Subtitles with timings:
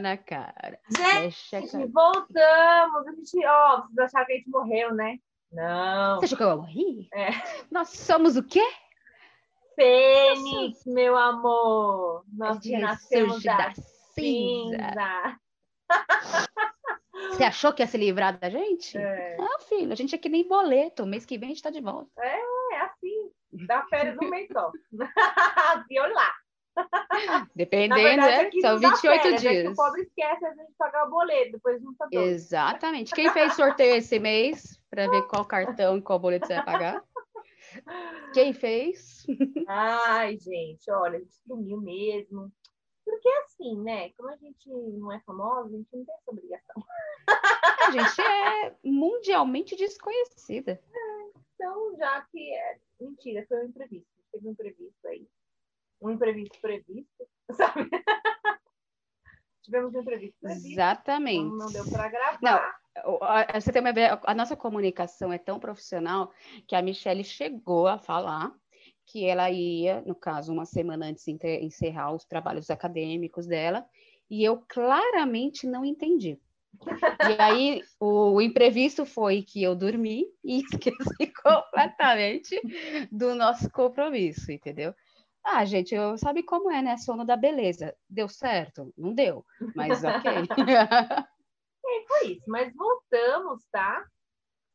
[0.00, 0.78] Na cara.
[0.88, 1.86] Gente, cara.
[1.86, 3.06] voltamos.
[3.06, 5.18] A gente, ó, vocês acharam que a gente morreu, né?
[5.52, 6.18] Não.
[6.18, 7.08] Você achou que eu morri?
[7.12, 7.30] É.
[7.70, 8.64] Nós somos o quê?
[9.74, 12.24] Fênix, meu amor.
[12.32, 13.90] Nós gente nascemos da da cinza.
[14.14, 15.40] cinza.
[17.30, 18.96] Você achou que ia se livrar da gente?
[18.96, 19.36] É.
[19.36, 21.06] Não, filho, a gente é que nem boleto.
[21.06, 22.10] Mês que vem a gente tá de volta.
[22.18, 23.30] É assim.
[23.66, 24.70] Dá férias um mês só.
[25.88, 26.34] E olha lá.
[27.54, 28.40] Dependendo, verdade, né?
[28.40, 29.72] aqui São não dá 28 férias, é que dias.
[29.72, 32.28] o pobre esquece a gente pagar o boleto, depois não tá doido.
[32.28, 33.14] Exatamente.
[33.14, 37.04] Quem fez sorteio esse mês para ver qual cartão e qual boleto você vai pagar?
[38.34, 39.26] Quem fez?
[39.68, 42.50] Ai, gente, olha, a gente sumiu mesmo.
[43.04, 44.10] Porque assim, né?
[44.10, 46.84] Como a gente não é famosa, a gente não tem essa obrigação.
[47.26, 50.80] A gente é mundialmente desconhecida.
[51.54, 52.78] Então, já que é.
[53.00, 54.08] Mentira, foi um imprevisto.
[54.32, 55.26] Teve um imprevisto aí.
[56.00, 57.90] Um imprevisto previsto, sabe?
[59.62, 60.68] Tivemos um imprevisto previsto.
[60.68, 61.50] Exatamente.
[61.50, 62.38] Não, não deu para gravar.
[62.42, 62.60] Não,
[63.54, 66.32] Você tem uma ideia, a nossa comunicação é tão profissional
[66.66, 68.52] que a Michelle chegou a falar
[69.06, 73.84] que ela ia, no caso, uma semana antes de encerrar os trabalhos acadêmicos dela,
[74.30, 76.38] e eu claramente não entendi.
[77.28, 82.60] E aí, o imprevisto foi que eu dormi e esqueci completamente
[83.10, 84.94] do nosso compromisso, entendeu?
[85.44, 86.96] Ah, gente, eu sabe como é, né?
[86.96, 87.96] Sono da beleza.
[88.08, 88.92] Deu certo?
[88.96, 90.30] Não deu, mas ok.
[92.08, 92.44] Foi isso.
[92.46, 94.04] Mas voltamos, tá?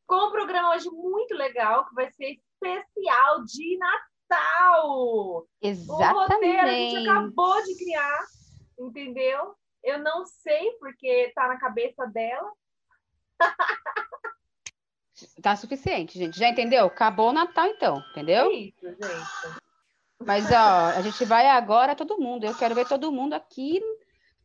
[0.08, 4.90] Com um programa hoje muito legal, que vai ser especial de Natal.
[4.90, 7.10] O roteiro a gente Exatamente.
[7.10, 8.26] acabou de criar,
[8.80, 9.56] entendeu?
[9.84, 12.52] Eu não sei porque tá na cabeça dela.
[15.42, 16.38] Tá suficiente, gente.
[16.38, 16.86] Já entendeu?
[16.88, 18.52] Acabou o Natal, então, É entendeu?
[18.52, 19.65] isso, gente.
[20.26, 22.46] Mas, ó, a gente vai agora, todo mundo.
[22.46, 23.82] Eu quero ver todo mundo aqui,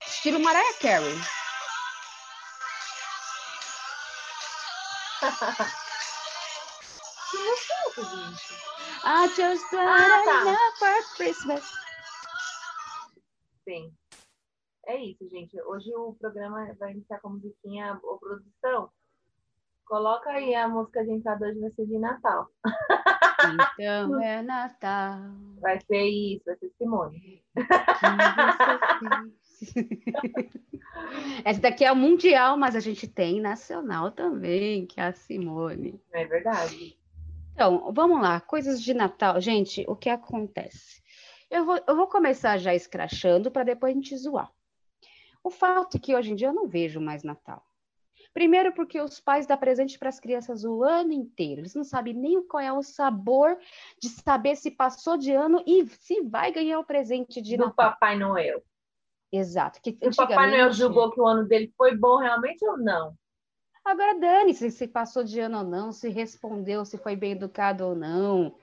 [0.06, 1.14] estilo Mariah Carey.
[7.30, 8.54] Que gostoso, gente.
[9.04, 10.40] I just Ah, want tá.
[10.42, 11.64] enough for Christmas.
[13.64, 13.94] Sim.
[14.86, 15.60] É isso, gente.
[15.62, 18.90] Hoje o programa vai iniciar com a musiquinha, ô produção.
[19.86, 22.48] Coloca aí a música de entrada hoje vai ser de Natal.
[23.74, 25.20] Então é Natal.
[25.60, 27.42] Vai ser isso, vai ser Simone.
[31.44, 36.00] Essa daqui é o mundial, mas a gente tem nacional também, que é a Simone.
[36.12, 36.98] É verdade?
[37.52, 39.40] Então, vamos lá, coisas de Natal.
[39.40, 41.02] Gente, o que acontece?
[41.50, 44.50] Eu vou, eu vou começar já escrachando para depois a gente zoar.
[45.42, 47.62] O fato é que hoje em dia eu não vejo mais Natal.
[48.32, 51.60] Primeiro porque os pais dão presente para as crianças o ano inteiro.
[51.60, 53.58] Eles não sabem nem qual é o sabor
[54.00, 57.92] de saber se passou de ano e se vai ganhar o presente de Do Natal.
[57.92, 58.62] Papai Noel.
[59.32, 59.80] Exato.
[59.82, 63.14] Que o Papai Noel julgou que o ano dele foi bom realmente ou não?
[63.84, 67.94] Agora dane-se se passou de ano ou não, se respondeu, se foi bem educado ou
[67.94, 68.54] não,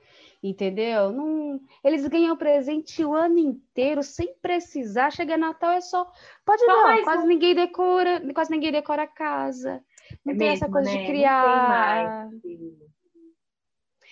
[0.42, 1.12] entendeu?
[1.12, 5.12] Não, eles ganham presente o ano inteiro sem precisar.
[5.12, 6.10] Chega Natal é só
[6.46, 7.28] pode Só não, quase um.
[7.28, 9.84] ninguém decora, quase ninguém decora a casa.
[10.26, 10.94] Não É tem essa mesmo, coisa né?
[10.94, 12.30] de Não tem criar.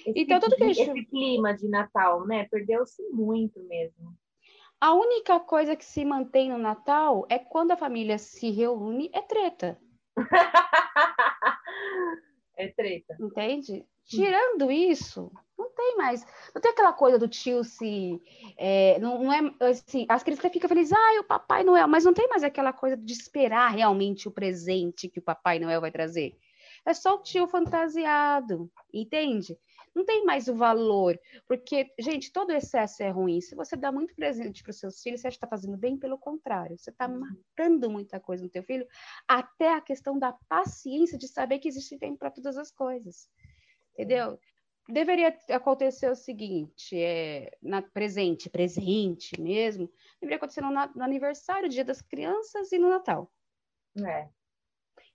[0.05, 2.47] Esse, Então, tudo que a esse gente- clima de Natal, né?
[2.51, 4.13] Perdeu-se muito mesmo.
[4.79, 9.21] A única coisa que se mantém no Natal é quando a família se reúne, é
[9.21, 9.79] treta,
[12.57, 13.17] É treta.
[13.19, 13.85] entende?
[14.05, 16.25] Tirando isso, não tem mais.
[16.53, 18.21] Não tem aquela coisa do tio se.
[18.57, 22.13] é, não, não é assim, as crianças ficam felizes, ah, o Papai Noel, mas não
[22.13, 26.37] tem mais aquela coisa de esperar realmente o presente que o Papai Noel vai trazer.
[26.85, 29.57] É só o tio fantasiado, entende?
[29.95, 31.17] Não tem mais o valor,
[31.47, 33.39] porque, gente, todo excesso é ruim.
[33.39, 36.77] Se você dá muito presente para os seus filhos, você está fazendo bem, pelo contrário,
[36.77, 38.85] você está matando muita coisa no teu filho,
[39.25, 43.29] até a questão da paciência de saber que existe tempo para todas as coisas.
[43.93, 44.37] Entendeu?
[44.87, 49.89] Deveria acontecer o seguinte, é, na presente, presente mesmo,
[50.21, 53.31] deveria acontecer no, no aniversário, dia das crianças e no Natal,
[54.05, 54.29] É.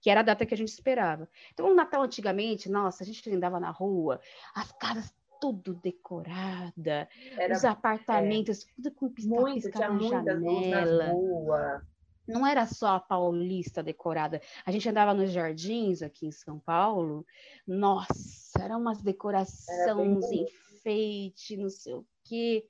[0.01, 1.29] que era a data que a gente esperava.
[1.53, 4.21] Então, o Natal antigamente, nossa, a gente andava na rua,
[4.55, 7.09] as casas tudo decorada,
[7.39, 11.13] Era os apartamentos tudo com muito, pisca-pisca tinha na muitas luzes na janela.
[11.13, 11.90] rua.
[12.31, 14.41] Não era só a paulista decorada.
[14.65, 17.27] A gente andava nos jardins aqui em São Paulo.
[17.67, 20.53] Nossa, eram umas decorações, bonito.
[20.75, 22.67] enfeite, não sei o quê.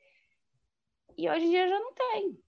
[1.17, 2.39] E hoje em dia já não tem.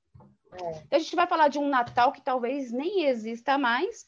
[0.54, 0.70] É.
[0.70, 4.06] Então a gente vai falar de um Natal que talvez nem exista mais,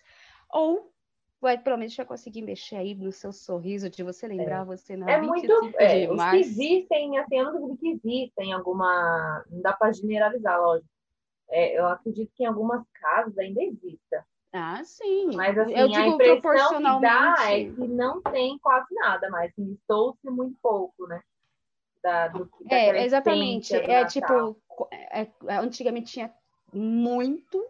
[0.51, 0.93] ou
[1.41, 5.21] vai, provavelmente vai conseguir mexer aí no seu sorriso de você lembrar você na É
[5.21, 5.77] 25 muito.
[5.79, 9.45] É, os que existem, assim, eu não duvido que existem alguma.
[9.51, 10.94] Não dá para generalizar, lógico.
[11.51, 14.25] É, eu acredito que em algumas casas ainda exista.
[14.53, 15.35] Ah, sim.
[15.35, 19.53] Mas assim, eu digo a impressão que dá é que não tem quase nada mais.
[19.59, 21.21] Estou-se muito pouco, né?
[22.01, 23.75] Da, do, é, exatamente.
[23.75, 24.57] É tipo,
[24.93, 26.33] é, é, antigamente tinha
[26.73, 27.67] muito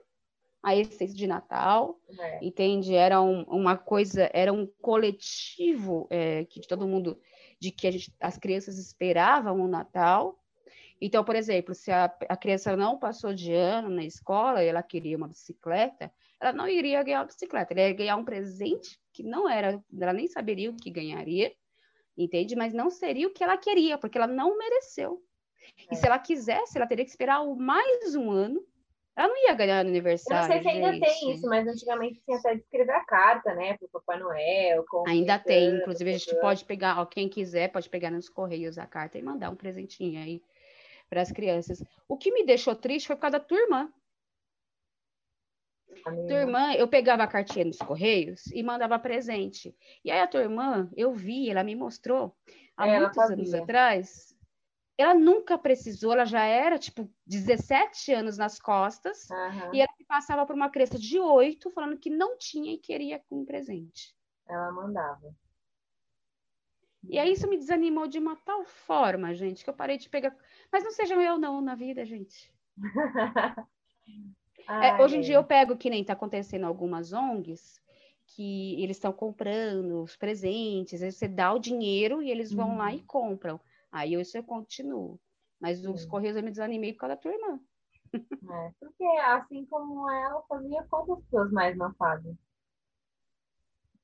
[0.62, 2.44] a essência de Natal, é.
[2.44, 2.94] entende?
[2.94, 7.19] Era um, uma coisa, era um coletivo é, que todo mundo,
[7.61, 10.38] de que gente, as crianças esperavam o Natal.
[11.00, 14.82] Então, por exemplo, se a, a criança não passou de ano na escola e ela
[14.82, 19.23] queria uma bicicleta, ela não iria ganhar uma bicicleta, ela ia ganhar um presente que
[19.23, 21.52] não era, ela nem saberia o que ganharia,
[22.17, 22.56] entende?
[22.56, 25.23] Mas não seria o que ela queria, porque ela não mereceu.
[25.88, 25.94] É.
[25.94, 28.64] E se ela quisesse, ela teria que esperar mais um ano
[29.17, 30.52] ela não ia ganhar no aniversário.
[30.52, 31.05] Eu não sei se ainda gente.
[31.05, 34.85] tem isso, mas antigamente tinha até de escrever a carta, né, para o Papai Noel.
[35.06, 38.87] Ainda tem, inclusive a gente pode pegar, ó, quem quiser pode pegar nos correios a
[38.87, 40.43] carta e mandar um presentinho aí
[41.14, 41.82] para as crianças.
[42.08, 43.93] O que me deixou triste foi por causa da tua irmã.
[46.05, 49.75] A tua irmã, eu pegava a cartinha nos correios e mandava presente.
[50.05, 52.37] E aí a tua irmã, eu vi, ela me mostrou
[52.76, 54.37] há é, muitos anos atrás,
[54.99, 59.75] ela nunca precisou, ela já era, tipo, 17 anos nas costas, uhum.
[59.75, 63.44] e ela passava por uma criança de 8 falando que não tinha e queria um
[63.44, 64.14] presente.
[64.49, 65.32] Ela mandava.
[67.08, 70.34] E aí isso me desanimou de uma tal forma, gente, que eu parei de pegar.
[70.72, 72.52] Mas não seja eu não na vida, gente.
[74.68, 77.82] é, hoje em dia eu pego que nem está acontecendo algumas ONGs
[78.26, 82.78] que eles estão comprando os presentes, aí você dá o dinheiro e eles vão uhum.
[82.78, 83.60] lá e compram.
[83.92, 85.20] Aí eu, isso eu continuo.
[85.60, 87.60] Mas os Correios eu me desanimei por causa da tua irmã.
[88.14, 92.36] É, porque assim como ela fazia, quantas pessoas mais não fazem?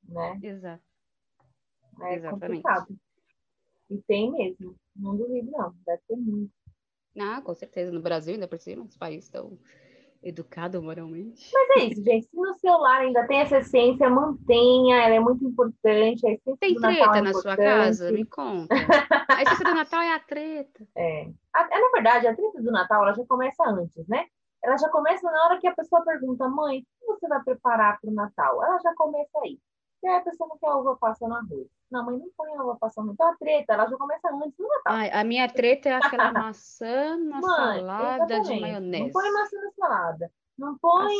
[0.09, 0.39] Né?
[0.43, 0.90] Exato.
[2.03, 2.63] É Exatamente.
[2.63, 2.97] complicado.
[3.91, 4.77] E tem mesmo.
[4.97, 5.75] Não duvido, não.
[5.85, 6.53] Deve ter muito.
[7.19, 7.91] Ah, com certeza.
[7.91, 9.59] No Brasil, ainda por cima, os países estão
[10.23, 11.51] educado moralmente.
[11.53, 12.27] Mas é isso, gente.
[12.27, 16.27] Se no celular ainda tem essa essência, mantenha, ela é muito importante.
[16.27, 18.13] A tem treta é na sua casa?
[18.13, 18.75] Me conta.
[19.29, 20.87] A essência do Natal é a treta.
[20.95, 21.31] É.
[21.55, 24.27] A, é, na verdade, a treta do Natal ela já começa antes, né?
[24.63, 27.99] Ela já começa na hora que a pessoa pergunta, mãe, o que você vai preparar
[27.99, 28.63] para o Natal?
[28.63, 29.59] Ela já começa aí.
[30.03, 31.69] E aí a pessoa não quer uva passa no arroz.
[31.91, 34.67] Não, mãe, não põe uva passa no Então a treta, ela já começa antes do
[34.67, 34.95] Natal.
[34.95, 38.55] Ai, a minha treta é aquela maçã na mãe, salada exatamente.
[38.55, 39.05] de maionese.
[39.05, 40.33] Não põe maçã na salada.
[40.57, 41.15] Não põe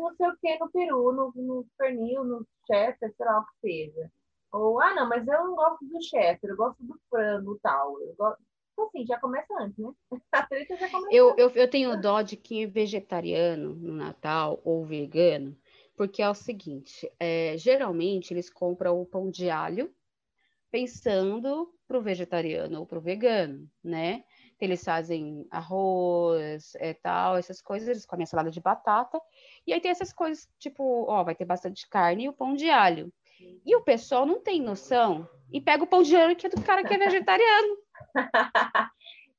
[0.00, 3.60] não sei o que no peru, no, no pernil, no cheddar, sei lá o que
[3.60, 4.10] seja.
[4.52, 8.00] Ou, ah, não, mas eu não gosto do cheddar, eu gosto do frango tal.
[8.00, 8.42] Eu gosto...
[8.72, 9.90] Então, assim, já começa antes, né?
[10.32, 14.60] A treta já começa eu, eu, eu tenho dó de quem é vegetariano no Natal
[14.64, 15.56] ou vegano,
[15.96, 19.92] porque é o seguinte, é, geralmente eles compram o pão de alho
[20.70, 24.24] pensando para o vegetariano ou para o vegano, né?
[24.60, 29.20] Eles fazem arroz, é, tal, essas coisas, eles comem a salada de batata,
[29.66, 32.68] e aí tem essas coisas, tipo, ó, vai ter bastante carne e o pão de
[32.68, 33.12] alho.
[33.64, 36.62] E o pessoal não tem noção e pega o pão de alho que é do
[36.62, 37.76] cara que é vegetariano.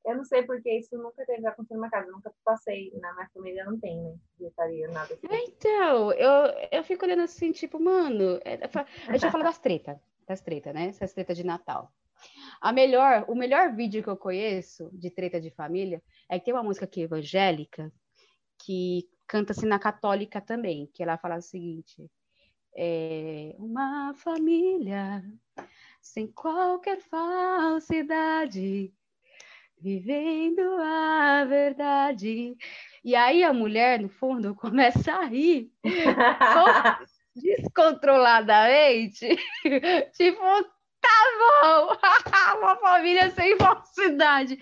[0.07, 3.65] Eu não sei porque isso nunca teve acontecido na casa, nunca passei, na minha família
[3.65, 4.15] não tem, né?
[4.39, 5.27] Vegetariano, nada assim.
[5.29, 9.97] Então, eu, eu fico olhando assim, tipo, mano, é, a gente já fala das tretas,
[10.25, 10.87] das tretas, né?
[10.87, 11.91] Essas tretas de Natal.
[12.61, 16.53] A melhor, o melhor vídeo que eu conheço de treta de família é que tem
[16.53, 17.91] uma música aqui evangélica
[18.59, 22.09] que canta-se na católica também, que ela fala o seguinte:
[22.73, 25.21] é uma família
[26.01, 28.93] sem qualquer falsidade,
[29.81, 32.55] vivendo a verdade.
[33.03, 35.71] E aí a mulher, no fundo, começa a rir
[37.35, 39.27] descontroladamente,
[40.17, 40.41] tipo,
[40.99, 41.95] tá bom,
[42.57, 44.57] uma família sem falsidade,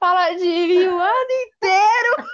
[0.00, 2.28] fala de mim o ano inteiro.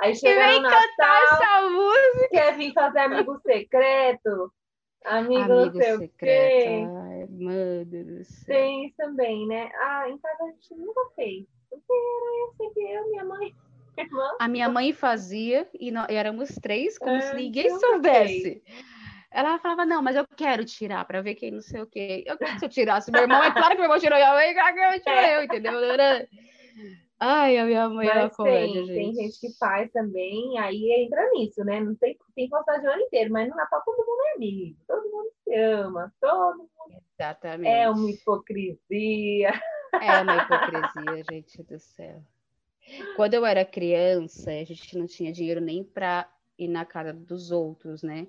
[0.00, 2.28] Aí chega e vem Natal, cantar essa música.
[2.30, 4.52] Quer vir fazer amigo secreto?
[5.04, 6.16] Amigo, amigo secreto.
[6.18, 6.84] quê.
[7.38, 9.70] Meu Deus Tem isso também, né?
[9.76, 11.46] Ah, em casa a gente nunca fez.
[11.70, 13.54] Porque era sempre eu, minha mãe.
[13.98, 14.36] Irmã.
[14.38, 18.62] A minha mãe fazia e, nós, éramos três, como é, se ninguém soubesse.
[19.30, 22.24] Ela falava, não, mas eu quero tirar para ver quem não sei o quê.
[22.26, 24.54] Eu quero se eu tirasse meu irmão, é claro que meu irmão tirou minha mãe,
[24.54, 25.72] claro que irmão tirou eu, entendeu?
[27.20, 28.94] Ai, a minha mãe é comédia, tem, gente.
[28.94, 31.80] Tem gente que faz também, aí entra nisso, né?
[31.80, 35.30] Não tem, tem de ano inteiro, mas no Natal todo mundo é amigo, todo mundo
[35.42, 37.02] se ama, todo mundo.
[37.18, 37.68] Exatamente.
[37.68, 39.52] É uma hipocrisia.
[40.00, 42.22] É uma hipocrisia, gente do céu.
[43.16, 47.50] Quando eu era criança, a gente não tinha dinheiro nem para ir na casa dos
[47.50, 48.28] outros, né?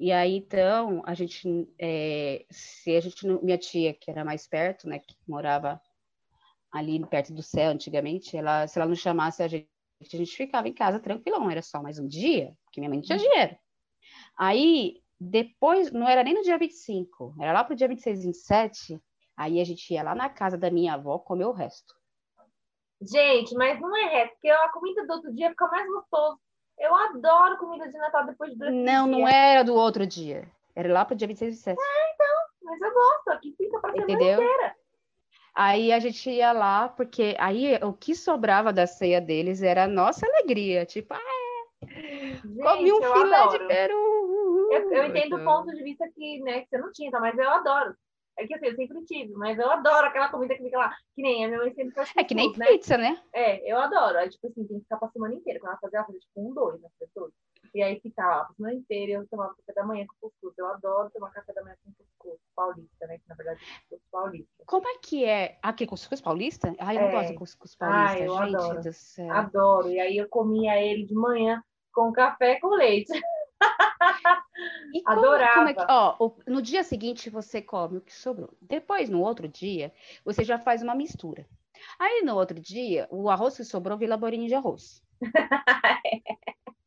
[0.00, 4.88] E aí, então, a gente, é, se a gente, minha tia, que era mais perto,
[4.88, 5.80] né, que morava
[6.72, 9.68] ali perto do céu antigamente, ela, se ela não chamasse a gente
[10.12, 13.04] a gente ficava em casa tranquilão, era só mais um dia, porque minha mãe não
[13.04, 13.24] tinha uhum.
[13.24, 13.56] dinheiro.
[14.36, 19.00] Aí, depois, não era nem no dia 25, era lá pro dia 26, 27,
[19.36, 21.94] aí a gente ia lá na casa da minha avó comer o resto.
[23.00, 26.38] Gente, mas não é resto, porque a comida do outro dia fica mais gostoso.
[26.78, 30.50] Eu adoro comida de Natal depois do Não, não era do outro dia.
[30.74, 31.78] Era lá pro dia 26 e 27.
[31.80, 34.42] É, então, mas eu gosto, aqui fica pra semana Entendeu?
[34.42, 34.76] inteira.
[35.54, 39.88] Aí a gente ia lá, porque aí o que sobrava da ceia deles era a
[39.88, 40.86] nossa alegria.
[40.86, 41.86] Tipo, ah, é.
[42.42, 43.58] Gente, comi um filé adoro.
[43.58, 44.68] de peru.
[44.72, 47.50] Eu, eu entendo o ponto de vista que, né, que você não tinha, mas eu
[47.50, 47.94] adoro.
[48.38, 50.94] É que assim, eu sempre tive, mas eu adoro aquela comida que fica lá.
[51.14, 52.10] Que nem a minha mãe sempre faz.
[52.16, 52.66] É que nem né?
[52.66, 53.20] pizza, né?
[53.34, 54.18] É, eu adoro.
[54.18, 55.60] Aí, tipo assim, tem que ficar pra semana inteira.
[55.60, 56.88] Quando ela fazia, ela fazia tipo um, dois, né?
[57.14, 57.32] Dois.
[57.74, 60.56] E aí ficava a semana inteira eu tomava café da manhã com cuscuz.
[60.58, 63.18] Eu adoro tomar café da manhã com cuscuz paulista, né?
[63.18, 64.64] Que na verdade é cuscuz paulista.
[64.66, 65.58] Como é que é?
[65.62, 66.74] Aqui, cuscuz paulista?
[66.78, 67.04] Ai, eu é.
[67.04, 68.80] não gosto de cuscuz paulista, Ai, eu gente adoro.
[68.82, 69.32] do céu.
[69.32, 69.90] Adoro.
[69.90, 73.12] E aí eu comia ele de manhã com café com leite.
[74.92, 75.54] E como, Adorava.
[75.54, 78.50] Como é que, ó, no dia seguinte você come o que sobrou.
[78.60, 79.92] Depois, no outro dia,
[80.24, 81.46] você já faz uma mistura.
[81.98, 85.02] Aí, no outro dia, o arroz que sobrou vira bolinho de arroz.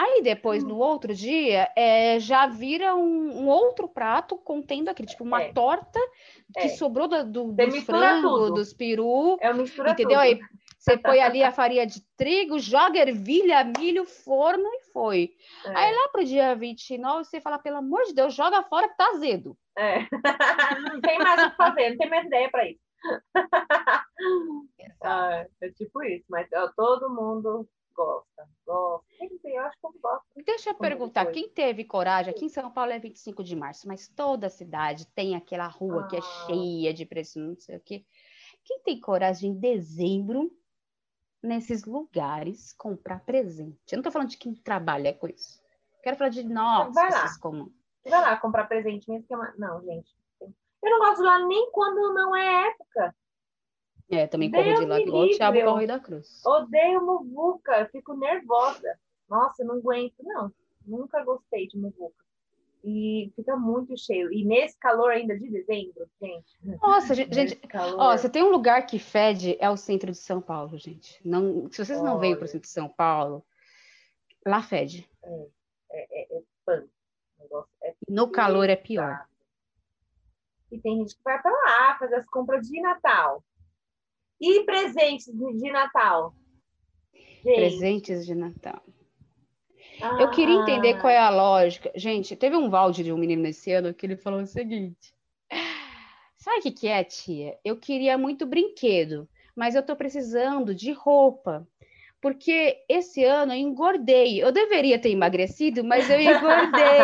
[0.00, 5.22] Aí depois, no outro dia, é, já vira um, um, outro prato contendo aquele, tipo,
[5.24, 5.52] uma é.
[5.52, 6.00] torta
[6.54, 6.68] que é.
[6.68, 9.36] sobrou do, do, dos frango, dos peru.
[9.42, 10.18] É mistura entendeu?
[10.18, 10.20] Tudo.
[10.20, 10.40] Aí
[10.78, 15.34] você põe ali a farinha de trigo, joga ervilha, milho, forno e foi.
[15.66, 15.76] É.
[15.76, 19.06] Aí lá pro dia 29, você fala, pelo amor de Deus, joga fora que tá
[19.08, 19.54] azedo.
[19.76, 19.98] É.
[20.94, 22.80] não tem mais o que fazer, não tem mais ideia para isso.
[25.04, 27.68] ah, é tipo isso, mas ó, todo mundo
[28.04, 29.06] gosta, gosta.
[29.44, 30.26] Eu acho que eu gosto.
[30.44, 32.32] Deixa eu perguntar, quem teve coragem?
[32.32, 36.04] Aqui em São Paulo é 25 de março, mas toda a cidade tem aquela rua
[36.04, 36.06] ah.
[36.06, 36.46] que é ah.
[36.46, 38.04] cheia de preço, não sei o quê.
[38.64, 40.50] Quem tem coragem em dezembro,
[41.42, 43.92] nesses lugares, comprar presente?
[43.92, 45.60] Eu não tô falando de quem trabalha com isso.
[46.02, 47.38] Quero falar de nós, Vai lá.
[47.38, 47.72] comuns.
[48.04, 49.52] Vai lá comprar presente mesmo que é uma...
[49.58, 50.10] Não, gente.
[50.40, 53.14] Eu não gosto lá nem quando não é época.
[54.10, 56.44] É, também corro de lado igual o Thiago corre da Cruz.
[56.44, 58.98] Odeio muvuca, eu fico nervosa.
[59.28, 60.52] Nossa, não aguento, não.
[60.84, 62.24] Nunca gostei de muvuca.
[62.82, 64.32] E fica muito cheio.
[64.32, 66.56] E nesse calor ainda de dezembro, gente.
[66.82, 67.54] Nossa, gente.
[67.68, 68.00] Calor...
[68.00, 71.20] Ó, você tem um lugar que fede, é o centro de São Paulo, gente.
[71.24, 72.10] Não, se vocês Olha.
[72.10, 73.44] não veem para o centro de São Paulo,
[74.44, 75.08] lá fede.
[75.22, 75.46] É,
[75.92, 76.88] é, é, é punk.
[77.82, 79.26] É no calor é pior.
[80.72, 83.42] E tem gente que vai para lá fazer as compras de Natal.
[84.40, 86.34] E presentes de Natal?
[87.44, 87.54] Gente.
[87.54, 88.82] Presentes de Natal.
[90.02, 90.18] Ah.
[90.20, 91.92] Eu queria entender qual é a lógica.
[91.94, 95.14] Gente, teve um balde de um menino nesse ano que ele falou o seguinte:
[96.40, 97.58] Sabe o que, que é, tia?
[97.62, 101.68] Eu queria muito brinquedo, mas eu tô precisando de roupa.
[102.18, 104.42] Porque esse ano eu engordei.
[104.42, 107.00] Eu deveria ter emagrecido, mas eu engordei.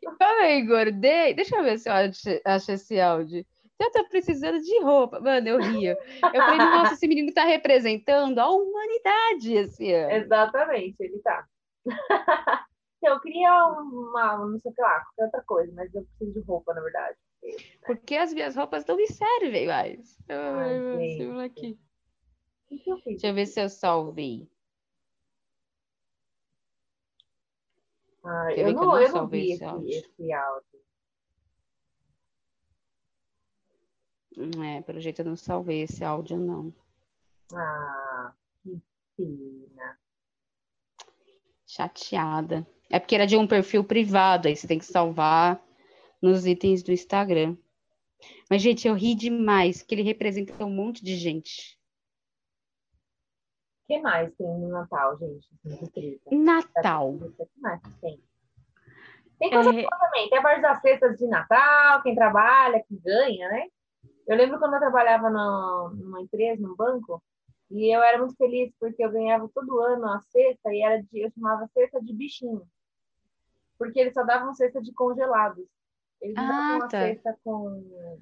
[0.20, 3.44] Eu engordei, deixa eu ver se eu acho, acho esse áudio.
[3.78, 5.20] Eu tô precisando de roupa.
[5.20, 5.96] Mano, eu ria.
[6.22, 10.12] Eu falei, nossa, esse menino tá representando a humanidade esse ano.
[10.12, 11.46] Exatamente, ele tá.
[13.02, 16.46] eu queria uma, não sei o que lá, qualquer outra coisa, mas eu preciso de
[16.46, 17.16] roupa, na verdade.
[17.86, 20.18] Porque as minhas roupas não me servem mais.
[20.28, 21.78] Ai, aqui.
[22.68, 24.50] Que eu Deixa eu ver se eu salvei.
[28.24, 30.67] Ah, eu, não, eu não, eu não vi esse, esse áudio.
[34.64, 36.72] É, pelo jeito eu não salvei esse áudio, não.
[37.52, 38.80] Ah, que
[39.16, 39.98] pena.
[41.66, 42.66] Chateada.
[42.88, 45.60] É porque era de um perfil privado, aí você tem que salvar
[46.22, 47.56] nos itens do Instagram.
[48.48, 51.78] Mas, gente, eu ri demais, que ele representa um monte de gente.
[53.84, 55.48] O que mais tem no Natal, gente?
[56.30, 57.10] Natal.
[57.14, 58.22] O que mais tem?
[59.38, 59.86] Tem coisa é...
[59.86, 60.28] também.
[60.28, 63.68] Tem a parte das cestas de Natal, quem trabalha, que ganha, né?
[64.28, 67.22] Eu lembro quando eu trabalhava no, numa empresa, num banco,
[67.70, 71.20] e eu era muito feliz porque eu ganhava todo ano a cesta e era de,
[71.20, 72.62] eu chamava cesta de bichinho.
[73.78, 75.66] Porque eles só davam cesta de congelados.
[76.20, 77.00] Eles não ah, davam tá.
[77.00, 77.70] cesta com.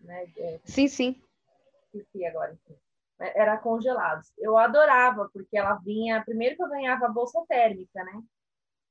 [0.04, 1.20] Né, é, sim, sim.
[1.92, 2.52] Esqueci agora.
[2.52, 2.78] Enfim.
[3.18, 4.30] Era congelados.
[4.38, 6.22] Eu adorava, porque ela vinha.
[6.24, 8.22] Primeiro que eu ganhava a bolsa térmica, né?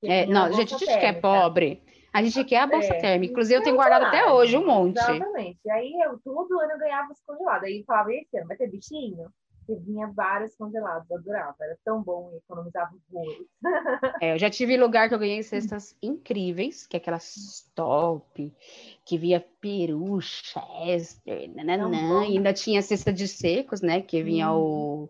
[0.04, 1.82] É, não, gente, a gente que é pobre,
[2.16, 3.32] a gente quer a bolsa é, térmica.
[3.32, 4.98] Inclusive, eu tenho guardado até hoje um monte.
[4.98, 5.60] Exatamente.
[5.66, 7.64] E aí, eu, todo ano eu ganhava os congelados.
[7.64, 9.30] Aí, falava, esse ano vai ter bichinho?
[9.68, 11.56] E vinha vários congelados, adorava.
[11.60, 13.48] Era tão bom e economizava horrores.
[14.22, 18.56] É, eu já tive lugar que eu ganhei cestas incríveis, que é aquelas top,
[19.04, 24.02] que via peru, chester, nananã, e ainda tinha cesta de secos, né?
[24.02, 25.10] Que vinha hum.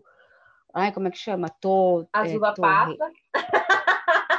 [0.74, 1.48] Ai, como é que chama?
[1.48, 3.12] Tô, As é, tô- passa.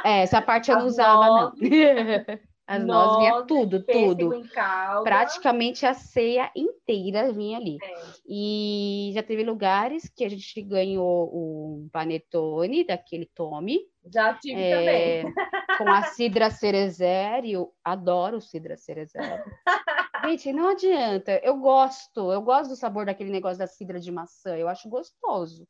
[0.03, 1.53] É, essa parte eu não As usava, não.
[2.67, 4.33] As nozes vinha nozes, tudo, pêssego tudo.
[4.35, 5.03] em calda.
[5.03, 7.77] Praticamente a ceia inteira vinha ali.
[7.81, 7.95] É.
[8.27, 13.79] E já teve lugares que a gente ganhou o panetone daquele Tommy,
[14.13, 15.33] Já tive é, também.
[15.77, 19.21] com a cidra cerezer, eu adoro cidra cerezer.
[20.25, 24.57] Gente, não adianta, eu gosto, eu gosto do sabor daquele negócio da cidra de maçã,
[24.57, 25.65] eu acho gostoso,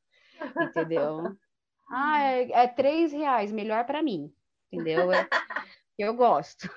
[0.59, 1.17] entendeu?
[1.89, 4.29] Ah, é, é três reais, melhor para mim,
[4.69, 5.09] entendeu?
[5.09, 5.25] É-
[5.97, 6.69] eu gosto.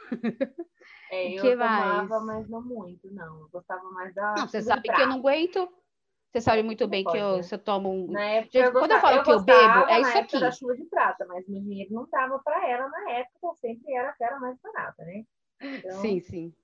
[1.13, 2.25] É, eu que tomava, mais?
[2.25, 3.41] mas não muito, não.
[3.41, 4.35] Eu gostava mais da.
[4.37, 5.09] Não, você sabe que eu prato.
[5.09, 5.69] não aguento,
[6.33, 7.43] você sabe muito bem que pode, eu, né?
[7.43, 10.01] se eu tomo um, Na época, Gente, eu quando eu falo que eu bebo, é
[10.01, 10.39] isso aqui.
[10.39, 13.93] da chuva de prata, mas meu dinheiro não tava para ela na época, eu sempre
[13.93, 15.25] era a cara mais barata, né?
[15.61, 16.55] Então, Sim, sim.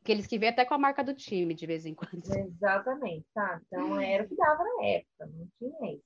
[0.00, 2.24] Aqueles que vêm até com a marca do time de vez em quando.
[2.34, 3.62] Exatamente, sabe?
[3.66, 6.04] Então era o que dava na época, não tinha isso.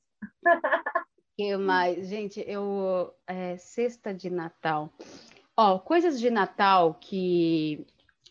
[1.37, 2.07] que mais?
[2.09, 3.15] Gente, eu.
[3.27, 4.93] É, cesta de Natal.
[5.63, 7.87] Ó, coisas de Natal que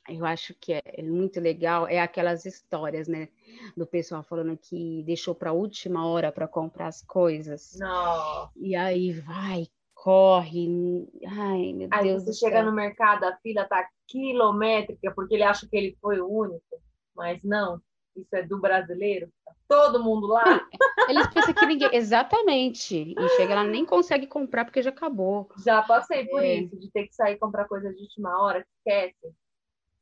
[0.08, 3.30] eu acho que é muito legal é aquelas histórias, né?
[3.78, 7.78] Do pessoal falando que deixou para a última hora para comprar as coisas.
[7.78, 8.50] Não.
[8.56, 11.08] E aí vai, corre.
[11.28, 12.66] Ai, meu Aí Deus você do chega céu.
[12.66, 16.82] no mercado, a fila tá quilométrica, porque ele acha que ele foi o único,
[17.16, 17.80] mas não,
[18.16, 20.44] isso é do brasileiro, tá todo mundo lá.
[21.10, 21.90] Eles pensam que ninguém.
[21.94, 23.16] Exatamente.
[23.18, 25.50] E chega lá, nem consegue comprar porque já acabou.
[25.66, 26.56] Já passei por É.
[26.56, 29.36] isso, de ter que sair comprar coisa de última hora, que esquece.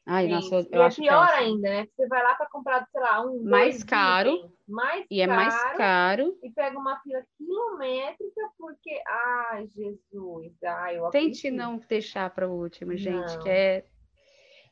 [0.10, 1.46] Ai, Gente, nossa, eu, e eu é acho pior péssimo.
[1.46, 1.88] ainda, né?
[1.94, 4.30] Você vai lá para comprar, sei lá, um Mais dois caro.
[4.36, 6.40] itens, mais E é mais caro, caro.
[6.44, 12.54] e pega uma fila quilométrica porque, ai, Jesus, ai, eu Tente não deixar para o
[12.54, 13.40] último, gente, Não.
[13.44, 13.86] que é,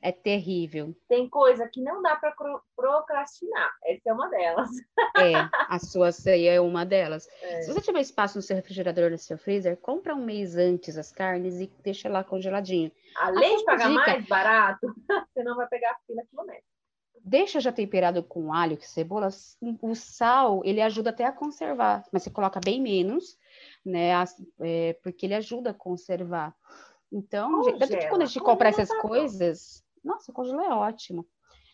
[0.05, 0.95] é terrível.
[1.09, 2.31] Tem coisa que não dá para
[2.75, 3.71] procrastinar.
[3.83, 4.69] Essa é uma delas.
[5.17, 5.33] É,
[5.67, 7.27] a sua ceia é uma delas.
[7.41, 7.63] É.
[7.63, 11.11] Se você tiver espaço no seu refrigerador, no seu freezer, compra um mês antes as
[11.11, 12.91] carnes e deixa lá congeladinho.
[13.17, 13.99] Além de pagar dica.
[14.05, 14.85] mais barato,
[15.33, 16.67] você não vai pegar a fila quilométrica.
[17.21, 19.29] Deixa já temperado com alho, que cebola.
[19.81, 23.39] O sal, ele ajuda até a conservar, mas você coloca bem menos,
[23.83, 24.11] né?
[24.59, 26.55] é, porque ele ajuda a conservar.
[27.11, 31.25] Então, gente, tanto que quando a gente compra essas coisas, nossa, congelar é ótimo.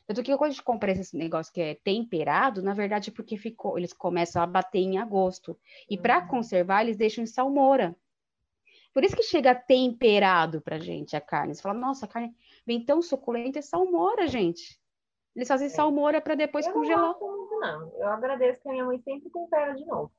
[0.07, 3.37] Tanto que quando a gente compra esse negócio que é temperado, na verdade, é porque
[3.37, 5.57] ficou, eles começam a bater em agosto.
[5.89, 6.27] E para Uhum.
[6.27, 7.95] conservar, eles deixam em salmoura.
[8.93, 11.55] Por isso que chega temperado pra gente a carne.
[11.55, 14.77] Você fala, nossa, a carne vem tão suculenta, é salmoura, gente.
[15.33, 16.69] Eles fazem salmoura para depois É.
[16.69, 17.13] eu não congelar.
[17.13, 17.93] gosto muito, não.
[17.95, 20.11] Eu agradeço que a minha mãe sempre tempera de novo.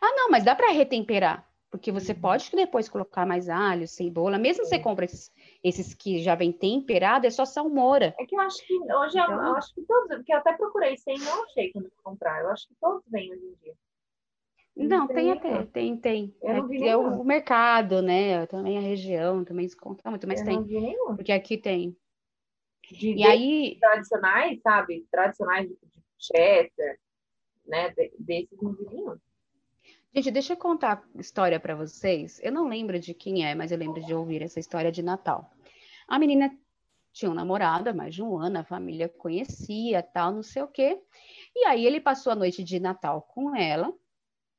[0.00, 1.46] Ah, não, mas dá para retemperar.
[1.74, 2.20] Porque você Uhum.
[2.20, 4.38] pode depois colocar mais alho, cebola.
[4.38, 8.14] Mesmo você compra esses, esses que já vem temperado, é só salmoura.
[8.16, 10.52] É que eu acho que hoje, eu- Então- eu acho que todos, porque eu até
[10.52, 12.42] procurei sem não achei quando comprar.
[12.42, 13.74] Eu acho que todos vêm hoje em dia.
[14.76, 16.36] Não Não, tem tem até, tem, tem.
[16.40, 17.20] Eu É, não vi é nenhum.
[17.20, 18.46] o mercado, né?
[18.46, 20.56] Também a região, também se conta muito, mas eu tem.
[20.58, 21.16] não vi nenhum.
[21.16, 21.96] Porque aqui tem.
[22.88, 25.08] De E aí, tradicionais, sabe?
[25.10, 27.00] Tradicionais de, de Chester,
[27.66, 27.88] né?
[27.90, 29.16] De- desses não vi nenhum.
[30.14, 32.40] Gente, deixa eu contar a história para vocês.
[32.42, 35.50] Eu não lembro de quem é, mas eu lembro de ouvir essa história de Natal.
[36.06, 36.56] A menina
[37.12, 40.68] tinha um namorado há mais de um ano, a família conhecia, tal, não sei o
[40.68, 41.00] quê.
[41.54, 43.92] E aí ele passou a noite de Natal com ela,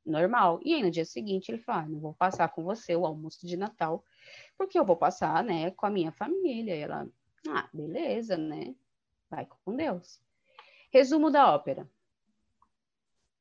[0.05, 0.59] normal.
[0.63, 3.45] E aí no dia seguinte ele falou: ah, não vou passar com você o almoço
[3.47, 4.03] de Natal,
[4.57, 6.75] porque eu vou passar, né, com a minha família.
[6.75, 7.07] E ela,
[7.49, 8.75] ah, beleza, né?
[9.29, 10.21] Vai com Deus.
[10.91, 11.89] Resumo da ópera.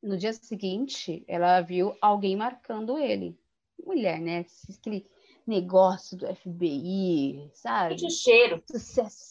[0.04, 3.38] No dia seguinte, ela viu alguém marcando ele.
[3.84, 4.44] Mulher, né?
[4.78, 5.06] Aquele
[5.46, 7.94] negócio do FBI, sabe?
[7.94, 8.62] O cheiro.
[8.70, 9.24] Sucesso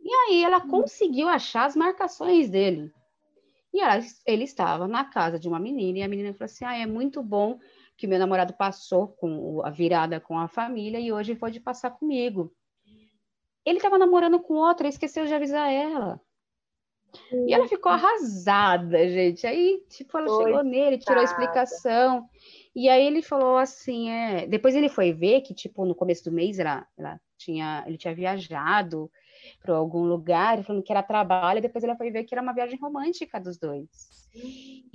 [0.00, 2.92] e aí ela conseguiu achar as marcações dele.
[3.72, 6.76] E ela- ele estava na casa de uma menina e a menina falou assim: Ah,
[6.76, 7.58] é muito bom
[7.96, 12.52] que meu namorado passou com a virada com a família e hoje pode passar comigo.
[13.64, 16.20] Ele estava namorando com outra, esqueceu de avisar ela.
[17.46, 19.46] E ela ficou arrasada, gente.
[19.46, 20.48] Aí, tipo, ela Coitada.
[20.48, 22.28] chegou nele, tirou a explicação.
[22.74, 24.46] E aí ele falou assim, é...
[24.46, 28.14] depois ele foi ver que, tipo, no começo do mês ela, ela tinha, ele tinha
[28.14, 29.10] viajado
[29.62, 32.52] para algum lugar, falando que era trabalho, e depois ela foi ver que era uma
[32.54, 33.88] viagem romântica dos dois.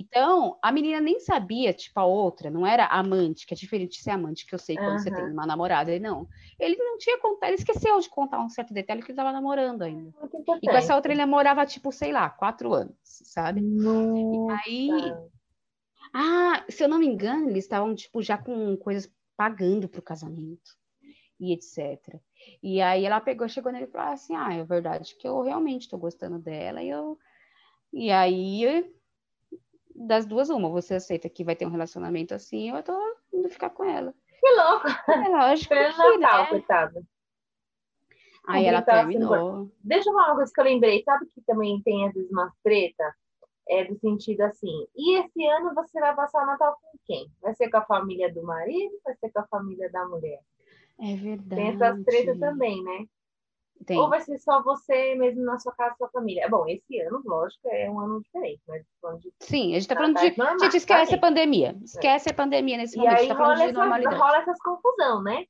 [0.00, 4.02] Então, a menina nem sabia, tipo, a outra, não era amante, que é diferente de
[4.02, 5.16] ser amante, que eu sei quando você Aham.
[5.16, 6.26] tem uma namorada, ele não.
[6.58, 9.82] Ele não tinha contado, ele esqueceu de contar um certo detalhe que ele estava namorando
[9.82, 10.12] ainda.
[10.18, 13.60] Muito E com essa outra ele namorava, tipo, sei lá, quatro anos, sabe?
[13.60, 14.64] Nossa.
[14.66, 15.14] Aí,
[16.14, 20.72] ah, se eu não me engano, eles estavam, tipo, já com coisas pagando pro casamento
[21.38, 22.20] e etc.
[22.62, 25.88] E aí ela pegou, chegou nele e falou assim, ah, é verdade que eu realmente
[25.88, 27.18] tô gostando dela e eu...
[27.92, 28.92] E aí
[29.98, 30.68] das duas, uma.
[30.68, 34.14] Você aceita que vai ter um relacionamento assim, eu tô indo ficar com ela.
[34.40, 34.86] Que louco!
[35.10, 35.74] É lógico.
[35.74, 36.48] Foi que, Natal, né?
[36.50, 37.02] coitada.
[38.46, 39.70] Aí ela Então, assim, terminou.
[39.82, 41.02] Deixa eu falar uma coisa que eu lembrei.
[41.02, 43.14] Sabe que também tem, às vezes, uma treta?
[43.68, 44.86] É do sentido assim.
[44.96, 47.30] E esse ano você vai passar o Natal com quem?
[47.42, 48.98] Vai ser com a família do marido?
[49.04, 50.40] Vai ser com a família da mulher?
[51.00, 51.62] É verdade.
[51.62, 53.06] Tem essas tretas também, né?
[53.86, 53.96] Tem.
[53.96, 56.48] Ou vai ser só você mesmo na sua casa, sua família?
[56.48, 58.84] Bom, esse ano, lógico, é um ano diferente, mas
[59.20, 60.38] de Sim, a gente tá falando Natais de.
[60.38, 61.78] normais, Gente, esquece tá a pandemia.
[61.84, 63.14] Esquece a pandemia nesse E momento.
[63.14, 65.44] a aí gente tá rola, essa, rola essas confusão, né?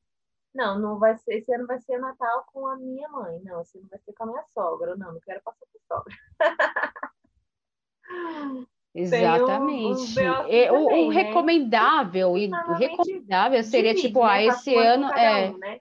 [0.54, 3.40] Não, não vai ser, esse ano vai ser Natal com a minha mãe.
[3.44, 4.96] Não, esse ano vai ser com a minha sogra.
[4.96, 6.14] Não, não quero passar com a sogra.
[9.00, 10.20] Exatamente.
[10.48, 11.14] E o, o também, né?
[11.14, 14.30] recomendável, e o recomendável seria tipo, né?
[14.30, 15.50] ah, esse ano é.
[15.50, 15.78] um, né?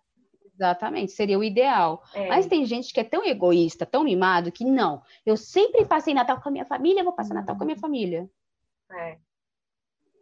[0.53, 2.03] Exatamente, seria o ideal.
[2.13, 2.27] É.
[2.27, 5.01] Mas tem gente que é tão egoísta, tão mimado, que não.
[5.25, 8.27] Eu sempre passei Natal com a minha família, vou passar Natal com a minha família.
[8.91, 9.17] É.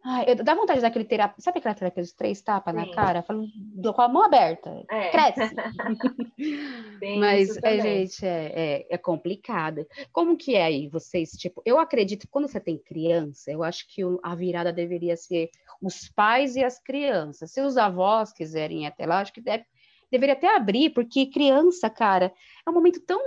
[0.08, 1.34] Ai, eu, dá vontade daquele terapia.
[1.42, 3.22] Sabe aquela terapia dos três tapas na cara?
[3.22, 4.84] Falando do- com a mão aberta.
[4.88, 5.10] É.
[5.10, 5.40] Cresce.
[7.18, 9.86] Mas, é, gente, é, é, é complicado.
[10.12, 11.30] Como que é aí, vocês?
[11.32, 15.16] Tipo, eu acredito que quando você tem criança, eu acho que o- a virada deveria
[15.16, 15.50] ser
[15.82, 17.50] os pais e as crianças.
[17.50, 19.64] Se os avós quiserem ir até lá, acho que deve,
[20.10, 22.32] deveria até abrir, porque criança, cara,
[22.66, 23.20] é um momento tão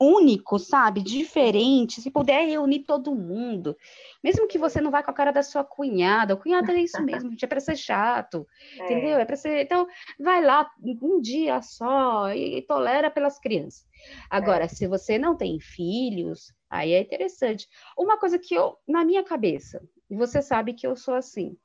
[0.00, 1.02] único, sabe?
[1.02, 2.00] Diferente.
[2.00, 3.76] Se puder reunir todo mundo,
[4.22, 7.02] mesmo que você não vá com a cara da sua cunhada, o cunhado é isso
[7.02, 8.46] mesmo, gente, é para ser chato,
[8.78, 8.84] É.
[8.84, 9.18] entendeu?
[9.18, 9.62] É para ser.
[9.62, 9.86] Então,
[10.18, 13.86] vai lá um dia só e, e tolera pelas crianças.
[14.28, 17.68] Agora, se você não tem filhos, aí é interessante.
[17.96, 21.56] Uma coisa que eu, na minha cabeça, e você sabe que eu sou assim.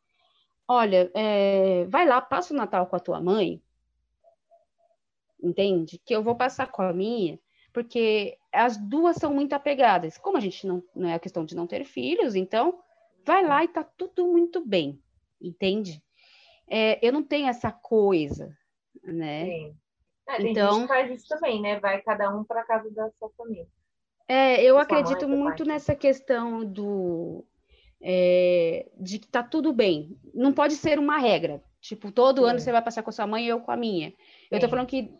[0.67, 3.61] Olha, é, vai lá, passa o Natal com a tua mãe,
[5.41, 6.01] entende?
[6.05, 7.39] Que eu vou passar com a minha,
[7.77, 10.17] porque as duas são muito apegadas.
[10.17, 12.79] Como a gente não, não é a questão de não ter filhos, então
[13.23, 14.99] vai lá e tá tudo muito bem,
[15.39, 16.01] entende?
[16.67, 18.51] É, eu não tenho essa coisa,
[19.03, 19.45] né?
[19.45, 19.75] Sim.
[20.37, 21.79] Tem Então- gente que faz isso também, né?
[21.79, 23.67] Vai cada um para casa da sua família.
[24.27, 25.67] É, eu acredito mãe, muito pai.
[25.73, 27.45] nessa questão do
[28.01, 30.17] é, de que tá tudo bem.
[30.33, 31.63] Não pode ser uma regra.
[31.79, 32.65] Tipo, todo ano Sim.
[32.65, 34.11] você vai passar com a sua mãe e eu com a minha.
[34.49, 34.69] Eu tô Sim.
[34.71, 35.13] falando que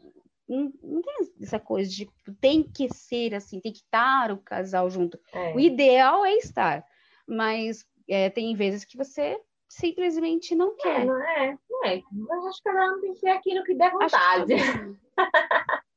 [0.48, 4.90] não, não tem essa coisa de tem que ser assim, tem que estar o casal
[4.90, 5.20] junto.
[5.34, 5.54] É.
[5.54, 6.86] O ideal é estar,
[7.28, 11.06] mas é, tem vezes que você simplesmente não É, quer.
[11.06, 12.02] não é, não é.
[12.12, 14.54] Mas acho que cada um tem que ser aquilo que der que vontade.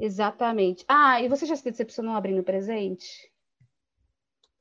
[0.00, 0.84] Exatamente.
[0.88, 3.30] Ah, e você já se decepcionou abrindo presente?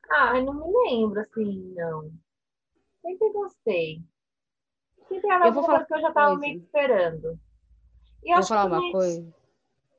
[0.09, 2.11] Ah, eu não me lembro, assim, não.
[3.01, 4.01] Sempre gostei.
[5.07, 7.39] Sempre era Eu vou falar que eu já estava meio esperando.
[8.25, 9.33] E eu Vou acho falar que uma também, coisa.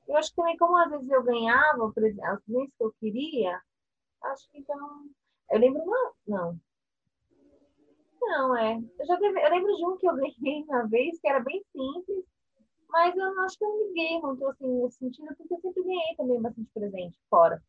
[0.09, 3.61] eu acho que também, como às vezes eu ganhava as presentes que eu queria,
[4.23, 5.07] acho que então.
[5.51, 6.13] Eu lembro uma.
[6.27, 6.61] Não.
[8.21, 8.77] Não, é.
[8.99, 11.63] Eu, já teve- eu lembro de um que eu ganhei uma vez, que era bem
[11.73, 12.25] simples,
[12.89, 15.83] mas eu não acho que eu não liguei muito assim nesse sentido, porque eu sempre
[15.83, 17.63] ganhei também bastante presente fora.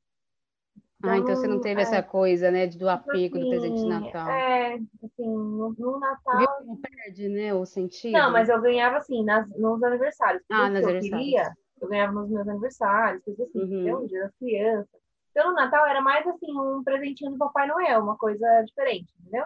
[1.08, 1.84] Ah, então você não teve é.
[1.84, 4.30] essa coisa, né, do apego do presente de Assim, Natal.
[4.30, 6.38] É, assim, no, no Natal.
[6.40, 8.14] Viu como perde, né, o sentido?
[8.14, 10.44] Não, mas eu ganhava assim, nas, nos aniversários.
[10.52, 11.10] Ah, que nos eu aniversários.
[11.10, 13.66] queria, eu ganhava nos meus aniversários, coisas assim, Uhum.
[13.66, 14.08] entendeu?
[14.08, 15.02] Dia das crianças.
[15.32, 19.46] Então, no Natal era mais assim, um presentinho do Papai Noel, uma coisa diferente, entendeu?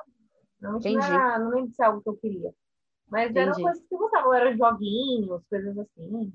[0.61, 0.99] Não, não, Entendi.
[0.99, 2.53] não lembro se é algo que eu queria.
[3.09, 3.63] Mas eram Entendi.
[3.63, 6.33] coisas que eu gostava, eram joguinhos, coisas assim.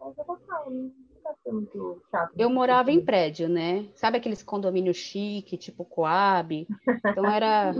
[0.00, 0.94] Mas eu gostava, nunca
[1.42, 2.32] foi muito chato.
[2.36, 3.88] Eu morava em prédio, né?
[3.94, 6.66] Sabe aqueles condomínios chique, tipo Coab?
[7.04, 7.72] Então era.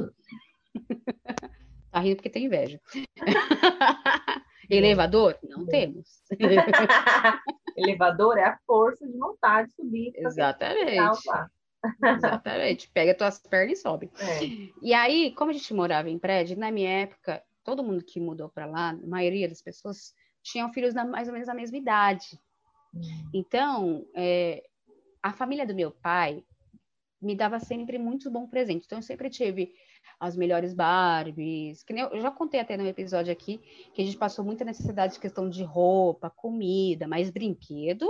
[1.90, 2.80] tá rindo porque tem inveja.
[4.70, 5.38] Elevador?
[5.42, 6.22] Não temos.
[7.76, 10.12] Elevador é a força de vontade de subir.
[10.14, 11.20] Exatamente.
[12.04, 12.90] Exatamente.
[12.92, 14.10] Pega tuas pernas e sobe.
[14.18, 14.40] É.
[14.82, 18.48] E aí, como a gente morava em prédio, na minha época, todo mundo que mudou
[18.48, 22.38] para lá, a maioria das pessoas tinham filhos na- mais ou menos na mesma idade.
[23.32, 24.62] Então, é,
[25.22, 26.42] a família do meu pai
[27.20, 28.84] me dava sempre muito bom presente.
[28.86, 29.72] Então, eu sempre tive
[30.20, 31.82] as melhores Barbies.
[31.82, 33.58] Que eu, eu já contei até no episódio aqui
[33.94, 38.06] que a gente passou muita necessidade de questão de roupa, comida, mas brinquedo.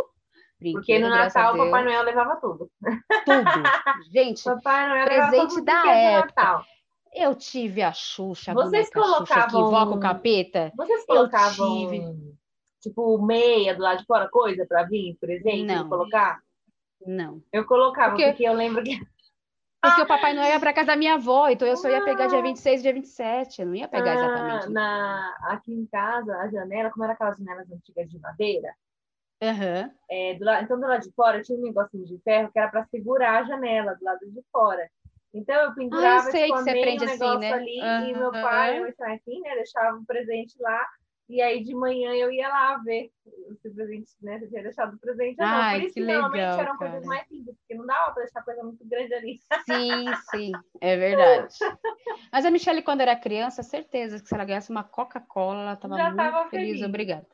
[0.59, 2.71] brinquedo Porque no Natal o Papai Noel levava tudo.
[3.25, 4.11] tudo.
[4.11, 6.65] Gente, Papai Noel Presente os da época.
[7.15, 10.73] Eu tive a Xuxa, a Vocês boneca Xuxa que colocavam- invoca o capeta.
[10.77, 12.28] Vocês Eu colocavam, tive.
[12.81, 15.89] Tipo, meia do lado de fora, coisa pra vir, presente, Não.
[15.89, 16.41] colocar?
[17.07, 17.43] Não.
[17.53, 18.91] Eu colocava, Porque- porque eu lembro que...
[19.81, 22.27] Porque o Papai Noel ia para casa da minha avó, então eu só ia pegar
[22.27, 23.61] dia 26, dia 27.
[23.61, 24.71] Eu não ia pegar Ah, exatamente.
[24.71, 28.75] na, aqui em casa, a janela, como era aquelas janelas antigas de madeira,
[29.41, 29.91] Uhum.
[30.11, 32.69] É, do lado, então, do lado de fora tinha um negocinho de ferro que era
[32.69, 34.91] para segurar a janela do lado de fora.
[35.33, 37.53] Então eu pendurava, ah, eu sei que você aprende um assim, né?
[37.53, 38.09] ali uhum.
[38.09, 40.87] e meu pai, eu assim, né, deixava um presente lá
[41.29, 43.11] e aí de manhã eu ia lá ver
[43.61, 45.71] se o presente, né, se tinha deixado o presente ou não.
[45.73, 46.91] Por isso que, que legal, normalmente eram cara.
[46.91, 49.39] coisas mais simples, porque não dava para deixar coisa muito grande ali.
[49.65, 51.55] Sim, sim, é verdade.
[52.33, 55.97] Mas a Michelle, quando era criança, certeza que se ela ganhasse uma Coca-Cola, ela estava
[55.97, 56.83] muito tava feliz, feliz.
[56.83, 57.27] obrigada.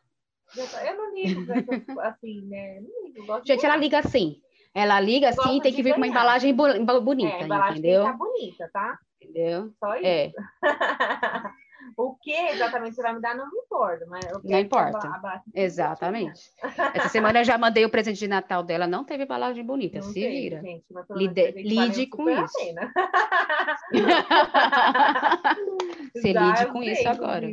[0.84, 1.52] Eu não ligo,
[2.00, 2.80] assim, né?
[2.80, 4.40] Não ligo, Gente, ela liga assim.
[4.74, 8.02] Ela liga assim, tem que vir com uma embalagem bonita, é, embalagem entendeu?
[8.02, 8.98] Tem que bonita, tá?
[9.22, 9.72] Entendeu?
[9.78, 10.26] Só é.
[10.26, 10.36] isso.
[10.36, 10.62] É.
[11.96, 15.42] o que exatamente você vai me dar não me importa, mas não importa.
[15.54, 16.52] Exatamente.
[16.94, 20.08] Essa semana eu já mandei o presente de Natal dela, não teve embalagem bonita, não
[20.08, 20.60] se tem, vira.
[20.60, 22.54] Gente, lide, lide com isso.
[26.14, 27.46] Você lide com isso agora.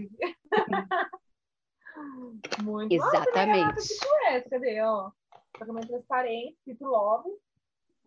[2.63, 3.75] Muito Exatamente.
[3.75, 5.11] Nossa, Cadê, ó?
[5.57, 7.29] Pagamento transparente, tipo love.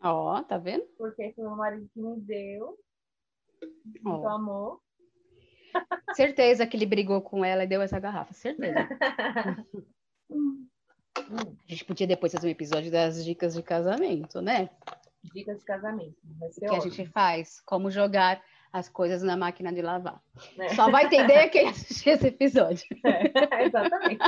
[0.02, 0.84] Ó, tá vendo?
[0.98, 2.78] Porque esse meu marido que me deu.
[4.02, 4.80] Muito amor.
[6.14, 8.88] Certeza que ele brigou com ela e deu essa garrafa, certeza.
[11.16, 14.70] A gente podia depois fazer um episódio das dicas de casamento, né?
[15.34, 16.16] Dicas de casamento.
[16.38, 16.92] Vai ser que ótimo.
[16.92, 20.20] a gente faz, como jogar as coisas na máquina de lavar.
[20.58, 20.70] É.
[20.70, 22.84] Só vai entender quem assistir esse episódio.
[23.04, 24.24] É, exatamente.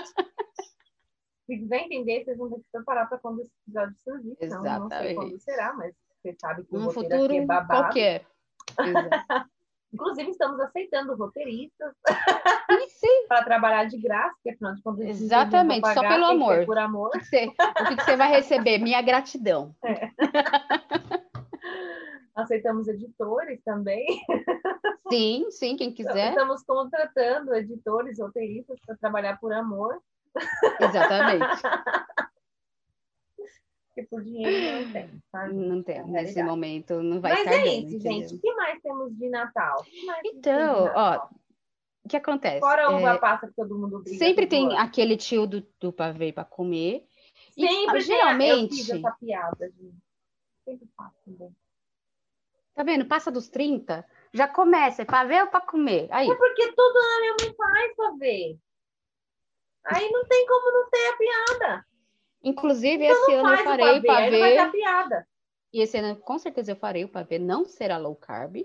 [1.46, 4.36] Se quiser entender, vocês vão ter que preparar para quando esse episódio surgir.
[4.40, 4.86] Exatamente.
[4.86, 7.46] Então, não sei quando será, mas você sabe que o um roteiro futuro aqui é
[7.46, 7.82] babado.
[7.82, 8.26] qualquer.
[8.80, 9.50] Exato.
[9.92, 11.94] Inclusive, estamos aceitando roteiristas
[13.28, 16.66] para trabalhar de graça, porque afinal de contas, Exatamente, pagar, só pelo amor.
[16.66, 17.08] Por amor.
[17.08, 18.78] O que, você, o que você vai receber?
[18.78, 19.74] Minha gratidão.
[19.84, 20.10] É.
[22.34, 24.04] Aceitamos editores também.
[25.08, 26.30] Sim, sim, quem quiser.
[26.30, 30.02] Estamos contratando editores, roteiristas para trabalhar por amor.
[30.78, 31.62] Exatamente.
[33.96, 35.54] Porque por dinheiro não tem, sabe?
[35.54, 38.34] Não tem, é nesse momento não vai Mas estar é isso, gente.
[38.34, 39.82] O que mais temos de Natal?
[40.22, 41.30] Então, de Natal?
[41.32, 41.36] ó,
[42.04, 42.60] o que acontece?
[42.60, 44.18] Fora a uva é, passa que todo mundo briga.
[44.18, 44.76] Sempre tem ano.
[44.76, 47.06] aquele tio do, do pavê para comer.
[47.58, 48.90] Sempre e, geralmente.
[48.90, 49.96] Eu essa piada, gente.
[50.62, 51.56] Sempre faço também.
[52.74, 53.06] Tá vendo?
[53.06, 54.04] Passa dos 30,
[54.34, 56.06] já começa, é pavê ou para comer?
[56.10, 56.30] Aí.
[56.30, 58.58] É porque todo ano eu não faz pavê.
[59.86, 61.85] Aí não tem como não ter a piada.
[62.46, 64.38] Inclusive, então esse ano eu farei o pavê.
[64.38, 65.26] Vai dar piada.
[65.72, 67.40] E esse ano, com certeza, eu farei o pavê.
[67.40, 68.58] Não será low carb.